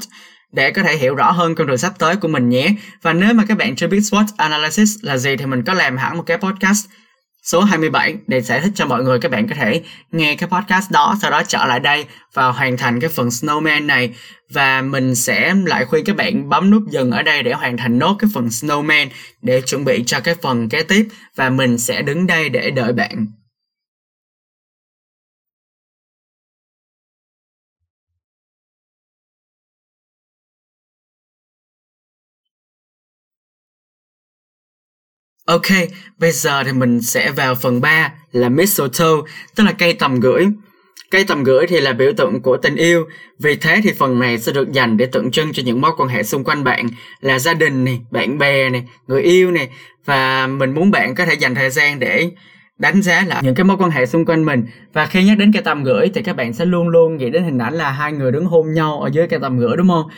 [0.52, 2.74] để có thể hiểu rõ hơn con đường sắp tới của mình nhé.
[3.02, 5.96] Và nếu mà các bạn chưa biết SWOT analysis là gì thì mình có làm
[5.96, 6.86] hẳn một cái podcast
[7.42, 10.90] số 27 để giải thích cho mọi người, các bạn có thể nghe cái podcast
[10.90, 14.10] đó, sau đó trở lại đây và hoàn thành cái phần snowman này.
[14.50, 17.98] Và mình sẽ lại khuyên các bạn bấm nút dừng ở đây để hoàn thành
[17.98, 19.06] nốt cái phần snowman
[19.42, 21.08] để chuẩn bị cho cái phần kế tiếp.
[21.36, 23.26] Và mình sẽ đứng đây để đợi bạn.
[35.50, 35.66] Ok,
[36.18, 39.06] bây giờ thì mình sẽ vào phần 3 là mistletoe,
[39.56, 40.46] tức là cây tầm gửi.
[41.10, 43.06] Cây tầm gửi thì là biểu tượng của tình yêu,
[43.38, 46.08] vì thế thì phần này sẽ được dành để tượng trưng cho những mối quan
[46.08, 46.88] hệ xung quanh bạn
[47.20, 49.68] là gia đình này, bạn bè này, người yêu này.
[50.04, 52.30] Và mình muốn bạn có thể dành thời gian để
[52.78, 54.66] đánh giá lại những cái mối quan hệ xung quanh mình.
[54.92, 57.44] Và khi nhắc đến cây tầm gửi thì các bạn sẽ luôn luôn nghĩ đến
[57.44, 60.08] hình ảnh là hai người đứng hôn nhau ở dưới cây tầm gửi đúng không?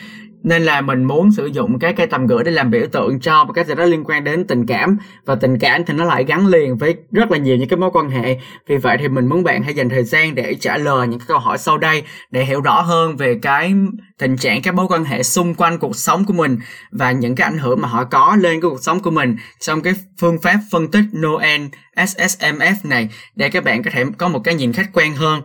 [0.43, 3.43] Nên là mình muốn sử dụng cái cây tầm gửi để làm biểu tượng cho
[3.43, 4.97] một cái gì đó liên quan đến tình cảm.
[5.25, 7.89] Và tình cảm thì nó lại gắn liền với rất là nhiều những cái mối
[7.93, 8.39] quan hệ.
[8.67, 11.27] Vì vậy thì mình muốn bạn hãy dành thời gian để trả lời những cái
[11.27, 13.73] câu hỏi sau đây, để hiểu rõ hơn về cái
[14.17, 16.57] tình trạng các mối quan hệ xung quanh cuộc sống của mình
[16.91, 19.81] và những cái ảnh hưởng mà họ có lên cái cuộc sống của mình trong
[19.81, 21.61] cái phương pháp phân tích Noel
[21.95, 25.41] SSMF này, để các bạn có thể có một cái nhìn khách quan hơn.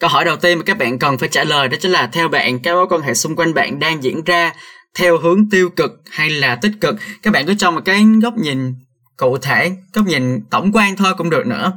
[0.00, 2.28] Câu hỏi đầu tiên mà các bạn cần phải trả lời đó chính là theo
[2.28, 4.52] bạn các mối quan hệ xung quanh bạn đang diễn ra
[4.98, 6.96] theo hướng tiêu cực hay là tích cực.
[7.22, 8.74] Các bạn cứ cho một cái góc nhìn
[9.16, 11.72] cụ thể, góc nhìn tổng quan thôi cũng được nữa.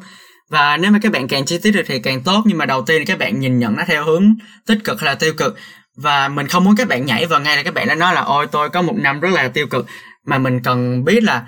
[0.49, 2.81] Và nếu mà các bạn càng chi tiết được thì càng tốt nhưng mà đầu
[2.81, 4.33] tiên các bạn nhìn nhận nó theo hướng
[4.67, 5.57] tích cực hay là tiêu cực
[5.95, 8.21] và mình không muốn các bạn nhảy vào ngay là các bạn đã nói là
[8.21, 9.85] ôi tôi có một năm rất là tiêu cực
[10.25, 11.47] mà mình cần biết là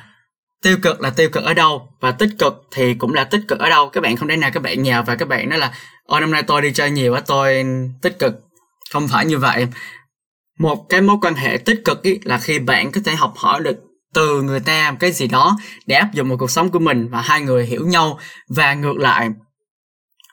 [0.63, 3.59] tiêu cực là tiêu cực ở đâu và tích cực thì cũng là tích cực
[3.59, 5.71] ở đâu các bạn không thể nào các bạn nhào và các bạn nói là
[6.07, 7.65] ôi năm nay tôi đi chơi nhiều quá tôi
[8.01, 8.33] tích cực.
[8.91, 9.67] Không phải như vậy.
[10.59, 13.61] Một cái mối quan hệ tích cực ý là khi bạn có thể học hỏi
[13.61, 13.75] được
[14.13, 17.21] từ người ta cái gì đó để áp dụng vào cuộc sống của mình và
[17.21, 18.19] hai người hiểu nhau.
[18.49, 19.29] Và ngược lại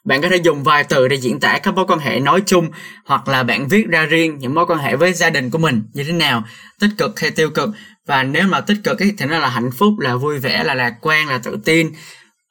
[0.04, 2.70] bạn có thể dùng vài từ để diễn tả các mối quan hệ nói chung
[3.04, 5.82] hoặc là bạn viết ra riêng những mối quan hệ với gia đình của mình
[5.92, 6.42] như thế nào.
[6.80, 7.70] Tích cực hay tiêu cực.
[8.06, 10.74] Và nếu mà tích cực ấy, thì nó là hạnh phúc là vui vẻ là
[10.74, 11.92] lạc quan là tự tin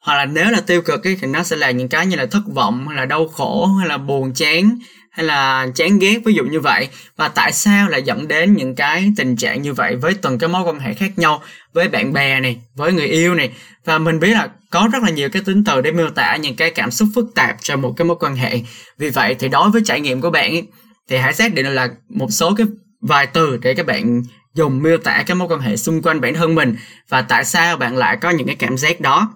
[0.00, 2.26] hoặc là nếu là tiêu cực ấy, thì nó sẽ là những cái như là
[2.26, 4.78] thất vọng hay là đau khổ hay là buồn chán
[5.10, 6.88] hay là chán ghét ví dụ như vậy.
[7.16, 10.48] Và tại sao lại dẫn đến những cái tình trạng như vậy với từng cái
[10.48, 13.50] mối quan hệ khác nhau với bạn bè này với người yêu này?
[13.84, 16.56] Và mình biết là có rất là nhiều cái tính từ để miêu tả những
[16.56, 18.60] cái cảm xúc phức tạp cho một cái mối quan hệ.
[18.98, 20.66] Vì vậy thì đối với trải nghiệm của bạn ấy,
[21.08, 22.66] thì hãy xác định là một số cái
[23.00, 24.22] vài từ để các bạn
[24.54, 26.76] dùng miêu tả cái mối quan hệ xung quanh bản thân mình.
[27.08, 29.34] Và tại sao bạn lại có những cái cảm giác đó?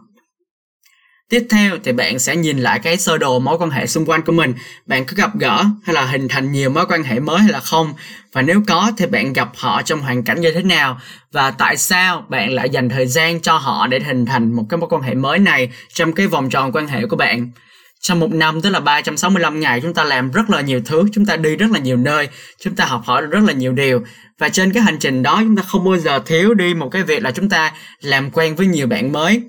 [1.30, 4.22] Tiếp theo thì bạn sẽ nhìn lại cái sơ đồ mối quan hệ xung quanh
[4.22, 4.54] của mình.
[4.86, 7.60] Bạn có gặp gỡ hay là hình thành nhiều mối quan hệ mới hay là
[7.60, 7.94] không?
[8.32, 11.00] Và nếu có thì bạn gặp họ trong hoàn cảnh như thế nào?
[11.32, 14.78] Và tại sao bạn lại dành thời gian cho họ để hình thành một cái
[14.78, 17.50] mối quan hệ mới này trong cái vòng tròn quan hệ của bạn?
[18.00, 21.26] Trong một năm tức là 365 ngày chúng ta làm rất là nhiều thứ, chúng
[21.26, 22.28] ta đi rất là nhiều nơi,
[22.60, 24.04] chúng ta học hỏi rất là nhiều điều.
[24.38, 27.02] Và trên cái hành trình đó chúng ta không bao giờ thiếu đi một cái
[27.02, 29.42] việc là chúng ta làm quen với nhiều bạn mới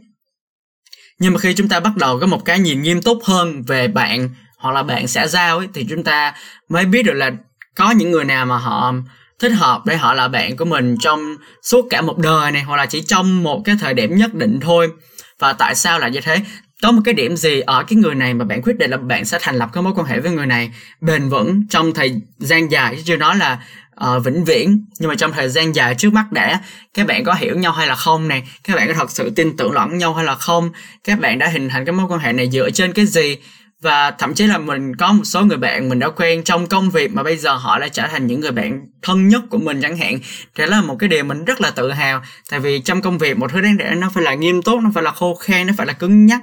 [1.20, 3.88] nhưng mà khi chúng ta bắt đầu có một cái nhìn nghiêm túc hơn về
[3.88, 6.34] bạn hoặc là bạn xã giao ấy, thì chúng ta
[6.70, 7.32] mới biết được là
[7.76, 8.94] có những người nào mà họ
[9.40, 12.78] thích hợp để họ là bạn của mình trong suốt cả một đời này hoặc
[12.78, 14.92] là chỉ trong một cái thời điểm nhất định thôi.
[15.40, 16.42] Và tại sao lại như thế?
[16.82, 19.26] Có một cái điểm gì ở cái người này mà bạn quyết định là bạn
[19.26, 22.72] sẽ thành lập cái mối quan hệ với người này bền vững trong thời gian
[22.72, 23.60] dài chứ chưa nói là
[24.04, 24.86] uh, vĩnh viễn.
[25.00, 26.62] Nhưng mà trong thời gian dài trước mắt đã
[26.94, 29.58] các bạn có hiểu nhau hay là không này các bạn có thật sự tin
[29.58, 30.70] tưởng lẫn nhau hay là không?
[31.04, 33.38] Các bạn đã hình thành cái mối quan hệ này dựa trên cái gì?
[33.82, 36.90] Và thậm chí là mình có một số người bạn mình đã quen trong công
[36.90, 39.82] việc mà bây giờ họ đã trở thành những người bạn thân nhất của mình
[39.82, 40.20] chẳng hạn.
[40.56, 42.22] Thì đó là một cái điều mình rất là tự hào.
[42.50, 44.90] Tại vì trong công việc một thứ đáng lẽ nó phải là nghiêm túc nó
[44.94, 46.42] phải là khô khan nó phải là cứng nhắc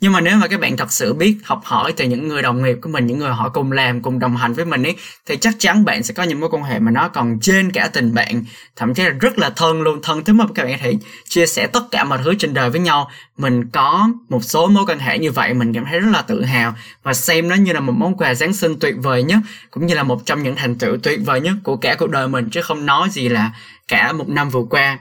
[0.00, 2.62] nhưng mà nếu mà các bạn thật sự biết, học hỏi từ những người đồng
[2.62, 5.36] nghiệp của mình, những người họ cùng làm, cùng đồng hành với mình ấy, thì
[5.36, 8.14] chắc chắn bạn sẽ có những mối quan hệ mà nó còn trên cả tình
[8.14, 8.44] bạn.
[8.76, 10.94] Thậm chí là rất là thân luôn, thân tới mức các bạn có thể
[11.28, 13.10] chia sẻ tất cả mọi thứ trên đời với nhau.
[13.36, 16.44] Mình có một số mối quan hệ như vậy, mình cảm thấy rất là tự
[16.44, 16.74] hào.
[17.02, 19.38] Và xem nó như là một món quà giáng sinh tuyệt vời nhất,
[19.70, 22.28] cũng như là một trong những thành tựu tuyệt vời nhất của cả cuộc đời
[22.28, 23.52] mình, chứ không nói gì là
[23.88, 24.98] cả một năm vừa qua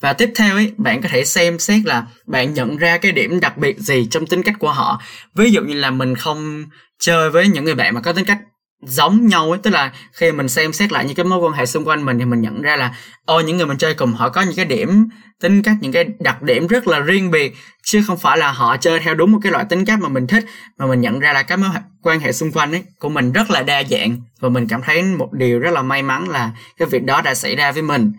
[0.00, 3.40] và tiếp theo ấy, bạn có thể xem xét là bạn nhận ra cái điểm
[3.40, 5.02] đặc biệt gì trong tính cách của họ.
[5.34, 6.64] Ví dụ như là mình không
[7.00, 8.38] chơi với những người bạn mà có tính cách
[8.82, 11.66] giống nhau ấy, tức là khi mình xem xét lại những cái mối quan hệ
[11.66, 14.28] xung quanh mình thì mình nhận ra là, ô, những người mình chơi cùng họ
[14.28, 15.08] có những cái điểm,
[15.40, 17.54] tính cách, những cái đặc điểm rất là riêng biệt,
[17.84, 20.26] chứ không phải là họ chơi theo đúng một cái loại tính cách mà mình
[20.26, 20.44] thích.
[20.78, 21.70] Mà mình nhận ra là cái mối
[22.02, 25.02] quan hệ xung quanh ấy của mình rất là đa dạng và mình cảm thấy
[25.02, 28.12] một điều rất là may mắn là cái việc đó đã xảy ra với mình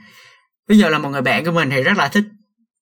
[0.67, 2.23] ví dụ là một người bạn của mình thì rất là thích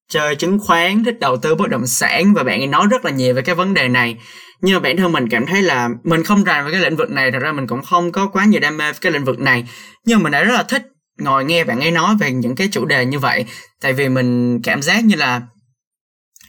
[0.10, 3.12] chơi chứng khoán, thích đầu tư bất động sản và bạn ấy nói rất là
[3.12, 4.18] nhiều về cái vấn đề này.
[4.62, 7.12] Nhưng mà bản thân mình cảm thấy là mình không rành về cái lĩnh vực
[7.12, 9.40] này, thật ra mình cũng không có quá nhiều đam mê với cái lĩnh vực
[9.40, 9.68] này.
[10.06, 12.70] Nhưng mà mình đã rất là thích ngồi nghe bạn ấy nói về những cái
[12.72, 13.46] chủ đề như vậy.
[13.82, 15.42] Tại vì mình cảm giác như là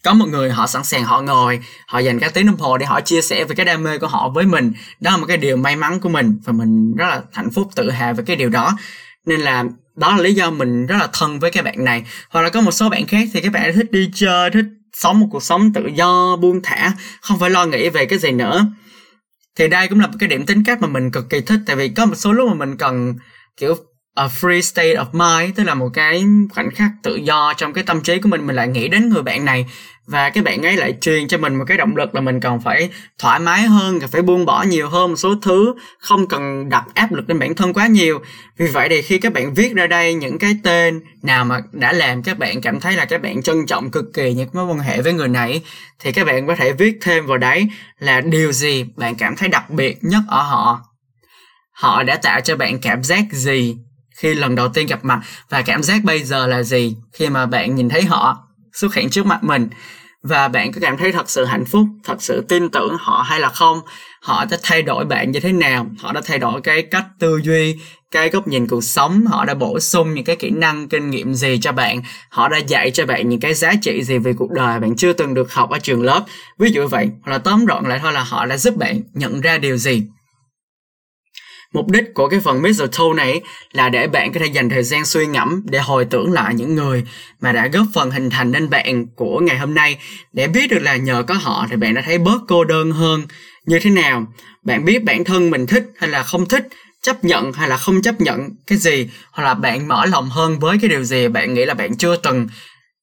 [0.05, 2.87] có một người họ sẵn sàng họ ngồi, họ dành các tiếng đồng hồ để
[2.87, 4.73] họ chia sẻ về cái đam mê của họ với mình.
[5.01, 7.71] Đó là một cái điều may mắn của mình và mình rất là hạnh phúc,
[7.75, 8.77] tự hào về cái điều đó.
[9.27, 9.65] Nên là
[9.97, 12.05] đó là lý do mình rất là thân với các bạn này.
[12.31, 15.21] Hoặc là có một số bạn khác thì các bạn thích đi chơi, thích sống
[15.21, 18.67] một cuộc sống tự do, buông thả, không phải lo nghĩ về cái gì nữa.
[19.57, 21.61] Thì đây cũng là một cái điểm tính cách mà mình cực kỳ thích.
[21.67, 23.15] Tại vì có một số lúc mà mình cần,
[23.57, 23.75] kiểu
[24.17, 26.25] a free state of mind, tức là một cái
[26.55, 29.23] khoảnh khắc tự do trong cái tâm trí của mình mình lại nghĩ đến người
[29.23, 29.67] bạn này.
[30.07, 32.61] Và cái bạn ấy lại truyền cho mình một cái động lực là mình cần
[32.61, 36.69] phải thoải mái hơn cần phải buông bỏ nhiều hơn một số thứ, không cần
[36.69, 38.21] đặt áp lực lên bản thân quá nhiều.
[38.59, 41.93] Vì vậy thì khi các bạn viết ra đây những cái tên nào mà đã
[41.93, 44.79] làm các bạn cảm thấy là các bạn trân trọng cực kỳ những mối quan
[44.79, 45.63] hệ với người này,
[46.01, 49.49] thì các bạn có thể viết thêm vào đấy là điều gì bạn cảm thấy
[49.49, 50.81] đặc biệt nhất ở họ?
[51.73, 53.77] Họ đã tạo cho bạn cảm giác gì?
[54.17, 57.47] Khi lần đầu tiên gặp mặt và cảm giác bây giờ là gì khi mà
[57.47, 58.39] bạn nhìn thấy họ
[58.73, 59.69] xuất hiện trước mặt mình?
[60.23, 63.41] Và bạn có cảm thấy thật sự hạnh phúc, thật sự tin tưởng họ hay
[63.41, 63.81] là không?
[64.23, 65.87] Họ đã thay đổi bạn như thế nào?
[65.99, 67.77] Họ đã thay đổi cái cách tư duy,
[68.11, 69.27] cái góc nhìn cuộc sống?
[69.27, 72.03] Họ đã bổ sung những cái kỹ năng, kinh nghiệm gì cho bạn?
[72.31, 75.13] Họ đã dạy cho bạn những cái giá trị gì về cuộc đời bạn chưa
[75.13, 76.25] từng được học ở trường lớp?
[76.59, 79.41] Ví dụ vậy, hoặc là tóm gọn lại thôi là họ đã giúp bạn nhận
[79.41, 80.03] ra điều gì?
[81.77, 83.41] Mục đích của cái phần Mistletoe này
[83.73, 86.75] là để bạn có thể dành thời gian suy ngẫm để hồi tưởng lại những
[86.75, 87.05] người
[87.41, 89.99] mà đã góp phần hình thành nên bạn của ngày hôm nay.
[90.33, 93.23] Để biết được là nhờ có họ thì bạn đã thấy bớt cô đơn hơn.
[93.67, 94.27] Như thế nào.
[94.63, 96.69] Bạn biết bản thân mình thích hay là không thích,
[97.03, 99.11] chấp nhận hay là không chấp nhận cái gì?
[99.33, 102.17] Hoặc là bạn mở lòng hơn với cái điều gì bạn nghĩ là bạn chưa
[102.17, 102.47] từng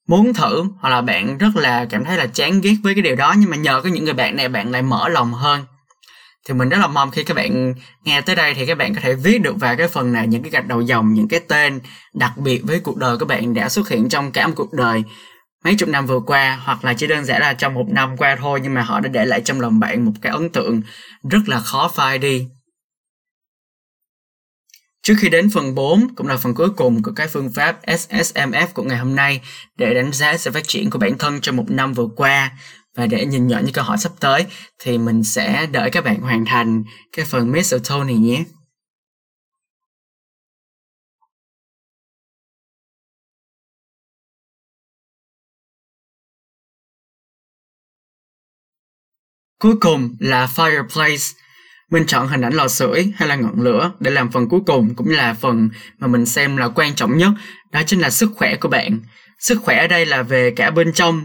[0.07, 0.63] muốn thử?
[0.79, 3.49] Hoặc là bạn rất là cảm thấy là chán ghét với cái điều đó nhưng
[3.49, 5.61] mà nhờ có những người bạn này bạn lại mở lòng hơn
[6.47, 9.01] thì mình rất là mong khi các bạn nghe tới đây thì các bạn có
[9.01, 11.79] thể viết được vào cái phần này những cái gạch đầu dòng những cái tên
[12.13, 15.03] đặc biệt với cuộc đời các bạn đã xuất hiện trong cả một cuộc đời
[15.63, 18.35] mấy chục năm vừa qua hoặc là chỉ đơn giản là trong một năm qua
[18.39, 20.81] thôi nhưng mà họ đã để lại trong lòng bạn một cái ấn tượng
[21.29, 22.47] rất là khó phai đi.
[25.03, 28.67] Trước khi đến phần 4, cũng là phần cuối cùng của cái phương pháp SSMF
[28.73, 29.41] của ngày hôm nay
[29.77, 32.51] để đánh giá sự phát triển của bản thân trong một năm vừa qua
[32.95, 34.45] và để nhìn nhận những câu hỏi sắp tới
[34.79, 38.43] thì mình sẽ đợi các bạn hoàn thành cái phần mistletoe này nhé.
[49.59, 51.33] Cuối cùng là fireplace.
[51.91, 54.95] Mình chọn hình ảnh lò sưởi hay là ngọn lửa để làm phần cuối cùng
[54.95, 57.31] cũng là phần mà mình xem là quan trọng nhất,
[57.71, 58.99] đó chính là sức khỏe của bạn.
[59.39, 61.23] Sức khỏe ở đây là về cả bên trong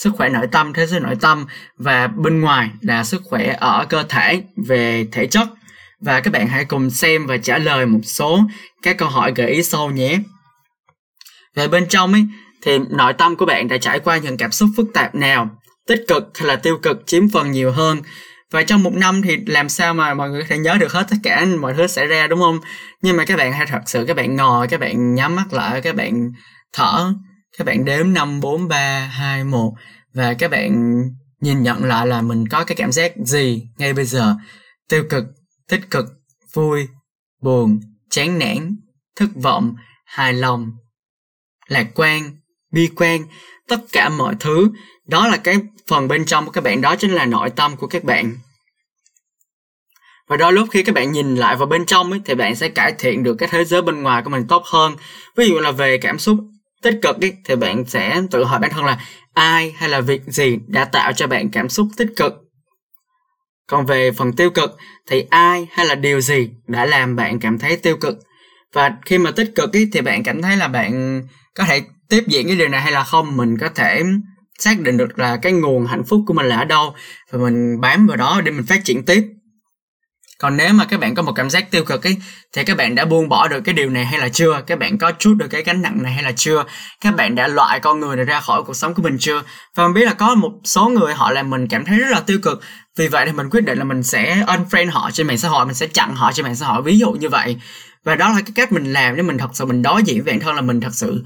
[0.00, 3.86] sức khỏe nội tâm, thế giới nội tâm và bên ngoài là sức khỏe ở
[3.88, 5.48] cơ thể về thể chất.
[6.00, 8.40] Và các bạn hãy cùng xem và trả lời một số
[8.82, 10.18] các câu hỏi gợi ý sau nhé.
[11.54, 12.26] Về bên trong ấy,
[12.62, 15.50] thì nội tâm của bạn đã trải qua những cảm xúc phức tạp nào?
[15.86, 17.98] Tích cực hay là tiêu cực, chiếm phần nhiều hơn?
[18.50, 21.06] Và trong một năm thì làm sao mà mọi người có thể nhớ được hết
[21.10, 22.58] tất cả mọi thứ xảy ra, đúng không?
[23.02, 25.80] Nhưng mà các bạn hãy thật sự các bạn ngồi, các bạn nhắm mắt lại,
[25.80, 26.32] các bạn
[26.72, 27.12] thở
[27.58, 29.74] các bạn đếm 5, 4, 3, 2, 1
[30.14, 31.02] và các bạn
[31.40, 34.34] nhìn nhận lại là mình có cái cảm giác gì ngay bây giờ.
[34.88, 35.24] Tiêu cực
[35.68, 36.06] tích cực
[36.52, 36.88] vui
[37.42, 38.76] buồn chán nản
[39.16, 40.72] thất vọng hài lòng
[41.66, 42.36] lạc quan
[42.72, 43.22] bi quan.
[43.68, 44.70] Tất cả mọi thứ
[45.06, 45.56] đó là cái
[45.88, 46.80] phần bên trong của các bạn.
[46.80, 48.36] Đó chính là nội tâm của các bạn.
[50.28, 52.68] Và đôi lúc khi các bạn nhìn lại vào bên trong ấy, thì bạn sẽ
[52.68, 54.96] cải thiện được cái thế giới bên ngoài của mình tốt hơn.
[55.36, 56.38] Ví dụ là về cảm xúc
[56.82, 58.98] tích cực ý, thì bạn sẽ tự hỏi bản thân là
[59.34, 62.34] ai hay là việc gì đã tạo cho bạn cảm xúc tích cực.
[63.66, 67.58] Còn về phần tiêu cực thì ai hay là điều gì đã làm bạn cảm
[67.58, 68.18] thấy tiêu cực?
[68.72, 71.22] Và khi mà tích cực ý, thì bạn cảm thấy là bạn
[71.54, 73.36] có thể tiếp diễn cái điều này hay là không?
[73.36, 74.02] Mình có thể
[74.58, 76.94] xác định được là cái nguồn hạnh phúc của mình là ở đâu
[77.30, 79.24] và mình bám vào đó để mình phát triển tiếp
[80.40, 82.16] còn nếu mà các bạn có một cảm giác tiêu cực ấy,
[82.52, 84.62] thì các bạn đã buông bỏ được cái điều này hay là chưa?
[84.66, 86.64] Các bạn có chút được cái gánh nặng này hay là chưa?
[87.00, 89.42] Các bạn đã loại con người này ra khỏi cuộc sống của mình chưa?
[89.74, 92.20] Và mình biết là có một số người họ làm mình cảm thấy rất là
[92.20, 92.60] tiêu cực.
[92.96, 95.66] Vì vậy thì mình quyết định là mình sẽ unfriend họ trên mạng xã hội,
[95.66, 96.82] mình sẽ chặn họ trên mạng xã hội.
[96.82, 97.56] Ví dụ như vậy.
[98.04, 100.32] Và đó là cái cách mình làm để mình thật sự mình đối diện với
[100.32, 101.24] bản thân là mình thật sự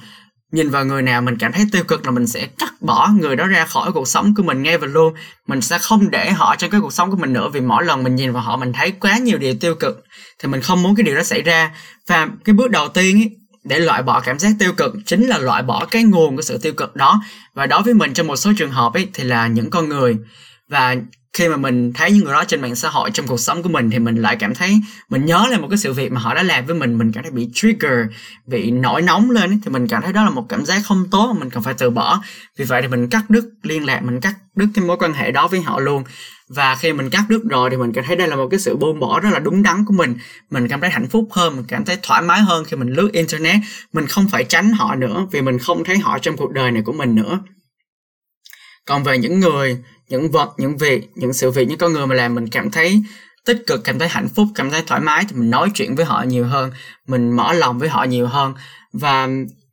[0.54, 3.36] nhìn vào người nào mình cảm thấy tiêu cực là mình sẽ cắt bỏ người
[3.36, 5.14] đó ra khỏi cuộc sống của mình ngay và luôn.
[5.46, 8.02] Mình sẽ không để họ trong cái cuộc sống của mình nữa vì mỗi lần
[8.02, 10.04] mình nhìn vào họ mình thấy quá nhiều điều tiêu cực
[10.38, 11.70] thì mình không muốn cái điều đó xảy ra.
[12.06, 13.30] Và cái bước đầu tiên ấy,
[13.64, 16.58] để loại bỏ cảm giác tiêu cực chính là loại bỏ cái nguồn của sự
[16.58, 17.22] tiêu cực đó.
[17.54, 20.16] Và đối với mình trong một số trường hợp ấy thì là những con người.
[20.68, 20.96] Và
[21.34, 23.68] khi mà mình thấy những người đó trên mạng xã hội trong cuộc sống của
[23.68, 26.34] mình thì mình lại cảm thấy mình nhớ lại một cái sự việc mà họ
[26.34, 28.06] đã làm với mình mình cảm thấy bị trigger
[28.46, 31.04] bị nổi nóng lên ấy, thì mình cảm thấy đó là một cảm giác không
[31.10, 32.22] tốt mình cần phải từ bỏ.
[32.56, 35.30] Vì vậy thì mình cắt đứt liên lạc mình cắt đứt cái mối quan hệ
[35.30, 36.04] đó với họ luôn.
[36.48, 38.76] Và khi mình cắt đứt rồi thì mình cảm thấy đây là một cái sự
[38.76, 40.16] buông bỏ rất là đúng đắn của mình.
[40.50, 43.12] Mình cảm thấy hạnh phúc hơn mình cảm thấy thoải mái hơn khi mình lướt
[43.12, 43.56] internet.
[43.92, 46.82] Mình không phải tránh họ nữa vì mình không thấy họ trong cuộc đời này
[46.82, 47.40] của mình nữa.
[48.86, 52.14] Còn về những người những vật, những việc, những sự việc, những con người mà
[52.14, 53.02] làm mình cảm thấy
[53.44, 56.04] tích cực, cảm thấy hạnh phúc, cảm thấy thoải mái thì mình nói chuyện với
[56.04, 56.70] họ nhiều hơn,
[57.06, 58.54] mình mở lòng với họ nhiều hơn.
[58.92, 59.28] Và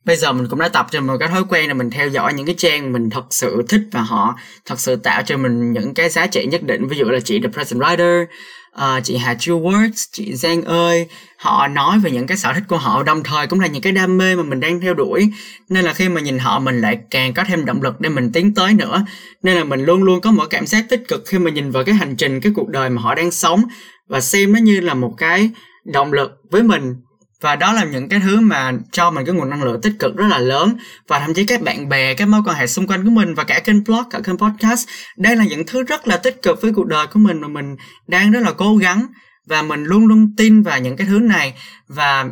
[0.06, 2.34] bây giờ mình cũng đã tập cho một cái thói quen là mình theo dõi
[2.34, 5.94] những cái trang mình thật sự thích và họ thật sự tạo cho mình những
[5.94, 6.88] cái giá trị nhất định.
[6.88, 8.26] Ví dụ là chị The Present Writer
[8.72, 11.08] à, chị Hà Chu Words, chị Giang ơi
[11.38, 13.94] họ nói về những cái sở thích của họ đồng thời cũng là những cái
[13.94, 15.30] đam mê mà mình đang theo đuổi.
[15.70, 18.32] Nên là khi mà nhìn họ mình lại càng có thêm động lực để mình
[18.32, 19.06] tiến tới nữa.
[19.44, 21.84] Nên là mình luôn luôn có một cảm giác tích cực khi mà nhìn vào
[21.84, 23.64] cái hành trình cái cuộc đời mà họ đang sống.
[24.08, 25.50] Và xem nó như là một cái
[25.86, 26.96] động lực với mình
[27.42, 30.16] và đó là những cái thứ mà cho mình cái nguồn năng lượng tích cực
[30.16, 30.78] rất là lớn.
[31.08, 33.44] Và thậm chí các bạn bè, các mối quan hệ xung quanh của mình và
[33.44, 36.74] cả kênh blog, cả kênh podcast, đây là những thứ rất là tích cực với
[36.74, 37.76] cuộc đời của mình mà mình
[38.08, 39.06] đang rất là cố gắng
[39.48, 41.54] và mình luôn luôn tin vào những cái thứ này.
[41.88, 42.26] Và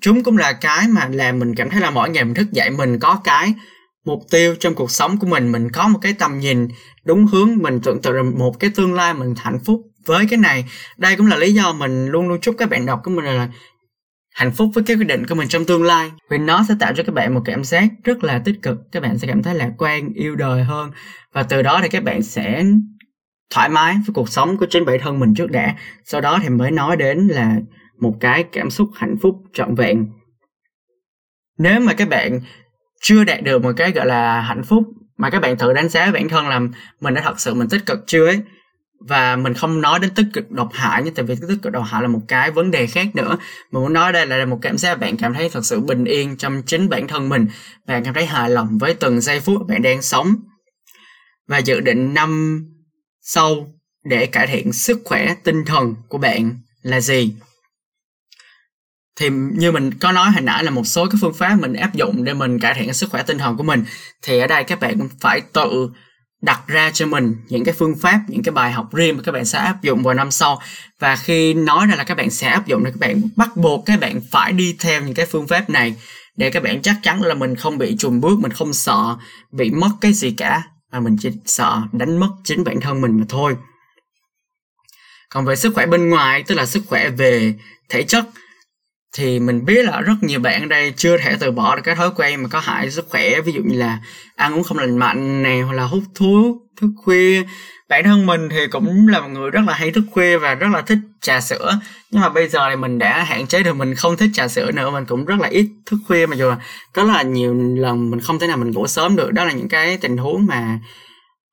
[0.00, 2.70] chúng cũng là cái mà làm mình cảm thấy là mỗi ngày mình thức dậy
[2.70, 3.54] mình có cái
[4.04, 5.52] mục tiêu trong cuộc sống của mình.
[5.52, 6.68] Mình có một cái tầm nhìn
[7.04, 10.64] đúng hướng, mình tưởng tượng một cái tương lai mình hạnh phúc với cái này.
[10.96, 13.48] Đây cũng là lý do mình luôn luôn chúc các bạn đọc của mình là
[14.34, 16.10] hạnh phúc với các quyết định của mình trong tương lai.
[16.30, 18.78] Vì nó sẽ tạo cho các bạn một cảm giác rất là tích cực.
[18.92, 20.90] Các bạn sẽ cảm thấy lạc quan, yêu đời hơn.
[21.32, 22.64] Và từ đó thì các bạn sẽ
[23.54, 25.74] thoải mái với cuộc sống của chính bản thân mình trước đã.
[26.04, 27.56] Sau đó thì mới nói đến là
[28.00, 30.06] một cái cảm xúc hạnh phúc trọn vẹn.
[31.58, 32.40] Nếu mà các bạn
[33.02, 34.84] chưa đạt được một cái, gọi là, hạnh phúc
[35.16, 36.60] mà các bạn tự đánh giá bản thân là
[37.00, 38.40] mình đã thật sự mình tích cực chưa ấy
[39.08, 41.84] và mình không nói đến tích cực độc hại nhưng tại vì tích cực độc
[41.86, 43.36] hại là một cái vấn đề khác nữa.
[43.70, 46.36] Mình muốn nói đây là một cảm giác bạn cảm thấy thật sự bình yên
[46.36, 47.46] trong chính bản thân mình.
[47.86, 50.34] Bạn cảm thấy hài lòng với từng giây phút bạn đang sống.
[51.48, 52.60] Và dự định năm
[53.20, 57.34] sau để cải thiện sức khỏe tinh thần của bạn là gì?
[59.16, 61.94] Thì như mình có nói hồi nãy là một số cái phương pháp mình áp
[61.94, 63.84] dụng để mình cải thiện sức khỏe tinh thần của mình.
[64.22, 65.90] Thì ở đây các bạn phải tự
[66.40, 69.32] đặt ra cho mình những cái phương pháp, những cái bài học riêng mà các
[69.32, 70.60] bạn sẽ áp dụng vào năm sau.
[70.98, 73.86] Và khi nói ra là các bạn sẽ áp dụng thì các bạn bắt buộc
[73.86, 75.94] các bạn phải đi theo những cái phương pháp này
[76.36, 79.16] để các bạn chắc chắn là mình không bị trùng bước, mình không sợ
[79.50, 83.18] bị mất cái gì cả, mà mình chỉ sợ đánh mất chính bản thân mình
[83.18, 83.56] mà thôi.
[85.28, 87.54] Còn về sức khỏe bên ngoài, tức là sức khỏe về
[87.88, 88.24] thể chất
[89.16, 91.94] thì mình biết là rất nhiều bạn ở đây chưa thể từ bỏ được cái
[91.94, 93.40] thói quen mà có hại sức khỏe.
[93.40, 93.98] Ví dụ như là
[94.36, 97.42] ăn uống không lành mạnh này hoặc là hút thuốc, thức khuya.
[97.88, 100.68] Bản thân mình thì cũng là một người rất là hay thức khuya và rất
[100.72, 101.80] là thích trà sữa.
[102.10, 104.70] Nhưng mà bây giờ thì mình đã hạn chế được, mình không thích trà sữa
[104.72, 104.90] nữa.
[104.90, 106.56] Mình cũng rất là ít thức khuya mà dù là
[106.92, 109.32] có là nhiều lần mình không thể nào mình ngủ sớm được.
[109.32, 110.78] Đó là những cái tình huống mà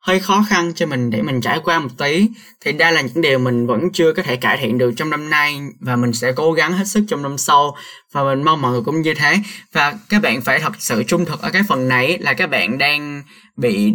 [0.08, 2.30] hơi khó khăn cho mình để mình trải qua một tí.
[2.62, 5.30] Thì đây là những điều mình vẫn chưa có thể cải thiện được trong năm
[5.30, 7.76] nay và mình sẽ cố gắng hết sức trong năm sau.
[8.12, 9.38] Và mình mong mọi người cũng như thế.
[9.74, 12.78] Và các bạn phải thật sự trung thực ở cái phần này là các bạn
[12.78, 13.24] đang
[13.58, 13.94] bị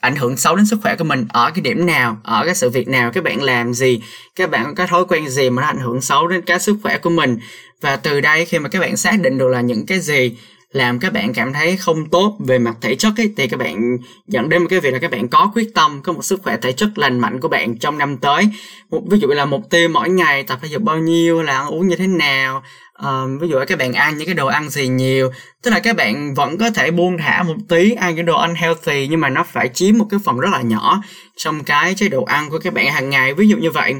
[0.00, 2.70] ảnh hưởng xấu đến sức khỏe của mình ở cái điểm nào, ở cái sự
[2.70, 4.02] việc nào, các bạn làm gì,
[4.36, 6.76] các bạn có cái thói quen gì mà nó ảnh hưởng xấu đến cái sức
[6.82, 7.38] khỏe của mình.
[7.80, 10.36] Và từ đây khi mà các bạn xác định được là những cái gì
[10.72, 13.96] làm các bạn cảm thấy không tốt về mặt thể chất ấy, thì các bạn
[14.26, 16.56] dẫn đến một cái việc là các bạn có quyết tâm có một sức khỏe
[16.62, 18.48] thể chất lành mạnh của bạn trong năm tới.
[18.90, 21.66] Một ví dụ là mục tiêu mỗi ngày tập thể dục bao nhiêu là ăn
[21.66, 22.62] uống như thế nào
[23.02, 25.30] uh, ví dụ các bạn ăn những cái đồ ăn gì nhiều.
[25.62, 28.54] Tức là các bạn vẫn có thể buông thả một tí ăn những đồ ăn
[28.54, 31.02] healthy nhưng mà nó phải chiếm một cái phần rất là nhỏ
[31.36, 33.34] trong cái chế độ ăn của các bạn hàng ngày.
[33.34, 33.94] Ví dụ như vậy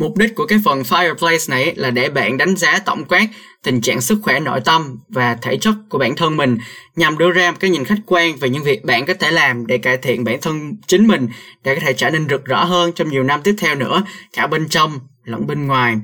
[0.00, 3.26] Mục đích của cái phần Fireplace này là để bạn đánh giá tổng quát
[3.62, 6.58] tình trạng sức khỏe nội tâm và thể chất của bản thân mình
[6.96, 9.66] nhằm đưa ra một cái nhìn khách quan về những việc bạn có thể làm
[9.66, 11.28] để cải thiện bản thân chính mình
[11.64, 14.46] để có thể trở nên rực rỡ hơn trong nhiều năm tiếp theo nữa, cả
[14.46, 15.96] bên trong lẫn bên ngoài.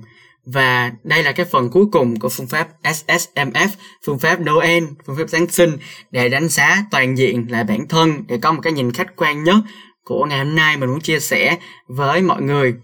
[0.46, 3.68] Và đây là cái phần cuối cùng của phương pháp SSMF,
[4.06, 5.76] phương pháp Noel, phương pháp Giáng sinh
[6.10, 9.44] để đánh giá toàn diện lại bản thân để có một cái nhìn khách quan
[9.44, 9.56] nhất
[10.04, 11.56] của ngày hôm nay mình muốn chia sẻ
[11.88, 12.74] với mọi người.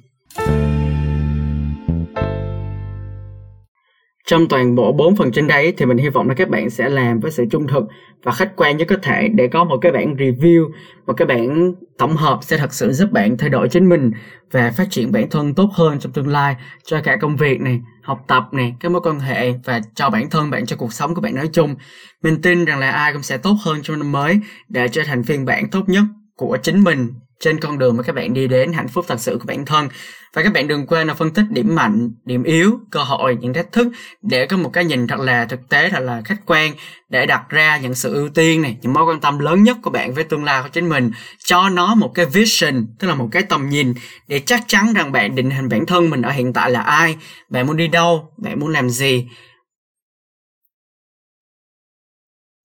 [4.26, 6.88] Trong toàn bộ 4 phần trên đây thì mình hy vọng là các bạn sẽ
[6.88, 7.84] làm với sự trung thực
[8.22, 10.70] và khách quan nhất có thể để có một cái bản review,
[11.06, 14.10] một cái bản tổng hợp sẽ thật sự giúp bạn thay đổi chính mình
[14.50, 17.80] và phát triển bản thân tốt hơn trong tương lai cho cả công việc này,
[18.02, 21.14] học tập này, các mối quan hệ và cho bản thân bạn cho cuộc sống
[21.14, 21.74] của bạn nói chung.
[22.22, 25.22] Mình tin rằng là ai cũng sẽ tốt hơn trong năm mới để trở thành
[25.22, 26.04] phiên bản tốt nhất
[26.36, 27.08] của chính mình
[27.40, 29.88] trên con đường mà các bạn đi đến hạnh phúc thật sự của bản thân
[30.32, 33.54] và các bạn đừng quên là phân tích điểm mạnh, điểm yếu, cơ hội, những
[33.54, 33.88] thách thức
[34.22, 36.72] để có một cái nhìn thật là thực tế, thật là khách quan
[37.08, 39.90] để đặt ra những sự ưu tiên này, những mối quan tâm lớn nhất của
[39.90, 41.10] bạn với tương lai của chính mình.
[41.44, 43.94] Cho nó một cái vision, tức là một cái tầm nhìn
[44.28, 47.16] để chắc chắn rằng bạn định hình bản thân mình ở hiện tại là ai,
[47.48, 49.28] bạn muốn đi đâu, bạn muốn làm gì.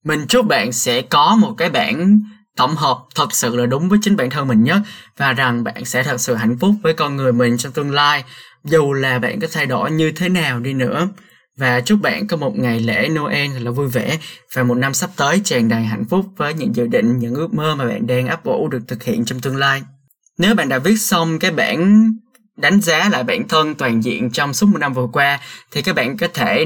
[0.04, 2.20] Mình chúc bạn sẽ có một cái bản
[2.58, 4.78] tổng hợp thật sự là đúng với chính bản thân mình nhất
[5.16, 8.24] và rằng bạn sẽ thật sự hạnh phúc với con người mình trong tương lai
[8.64, 11.08] dù là bạn có thay đổi như thế nào đi nữa.
[11.56, 14.18] Và chúc bạn có một ngày lễ Noel thật là vui vẻ
[14.54, 17.54] và một năm sắp tới tràn đầy hạnh phúc với những dự định, những ước
[17.54, 19.82] mơ mà bạn đang ấp ủ được thực hiện trong tương lai.
[20.38, 22.10] Nếu bạn đã viết xong cái bản
[22.56, 25.40] đánh giá lại bản thân toàn diện trong suốt một năm vừa qua
[25.70, 26.64] thì các bạn có thể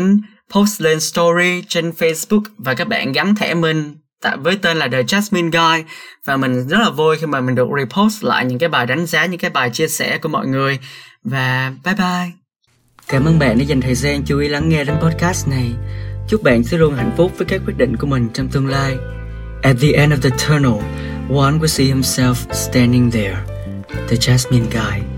[0.55, 4.89] post lên story trên Facebook và các bạn gắn thẻ mình tại với tên là
[4.89, 5.85] The Jasmine Guy.
[6.25, 9.07] Và mình rất là vui khi mà mình được repost lại những cái bài đánh
[9.07, 10.79] giá, những cái bài chia sẻ của mọi người.
[11.25, 12.31] Và bye bye.
[13.09, 15.73] Cảm ơn bạn đã dành thời gian chú ý lắng nghe đến podcast này.
[16.29, 18.97] Chúc bạn sẽ luôn hạnh phúc với các quyết định của mình trong tương lai.
[19.63, 20.83] At the end of the tunnel,
[21.29, 23.37] one will see himself standing there,
[24.09, 25.12] the Jasmine Guy.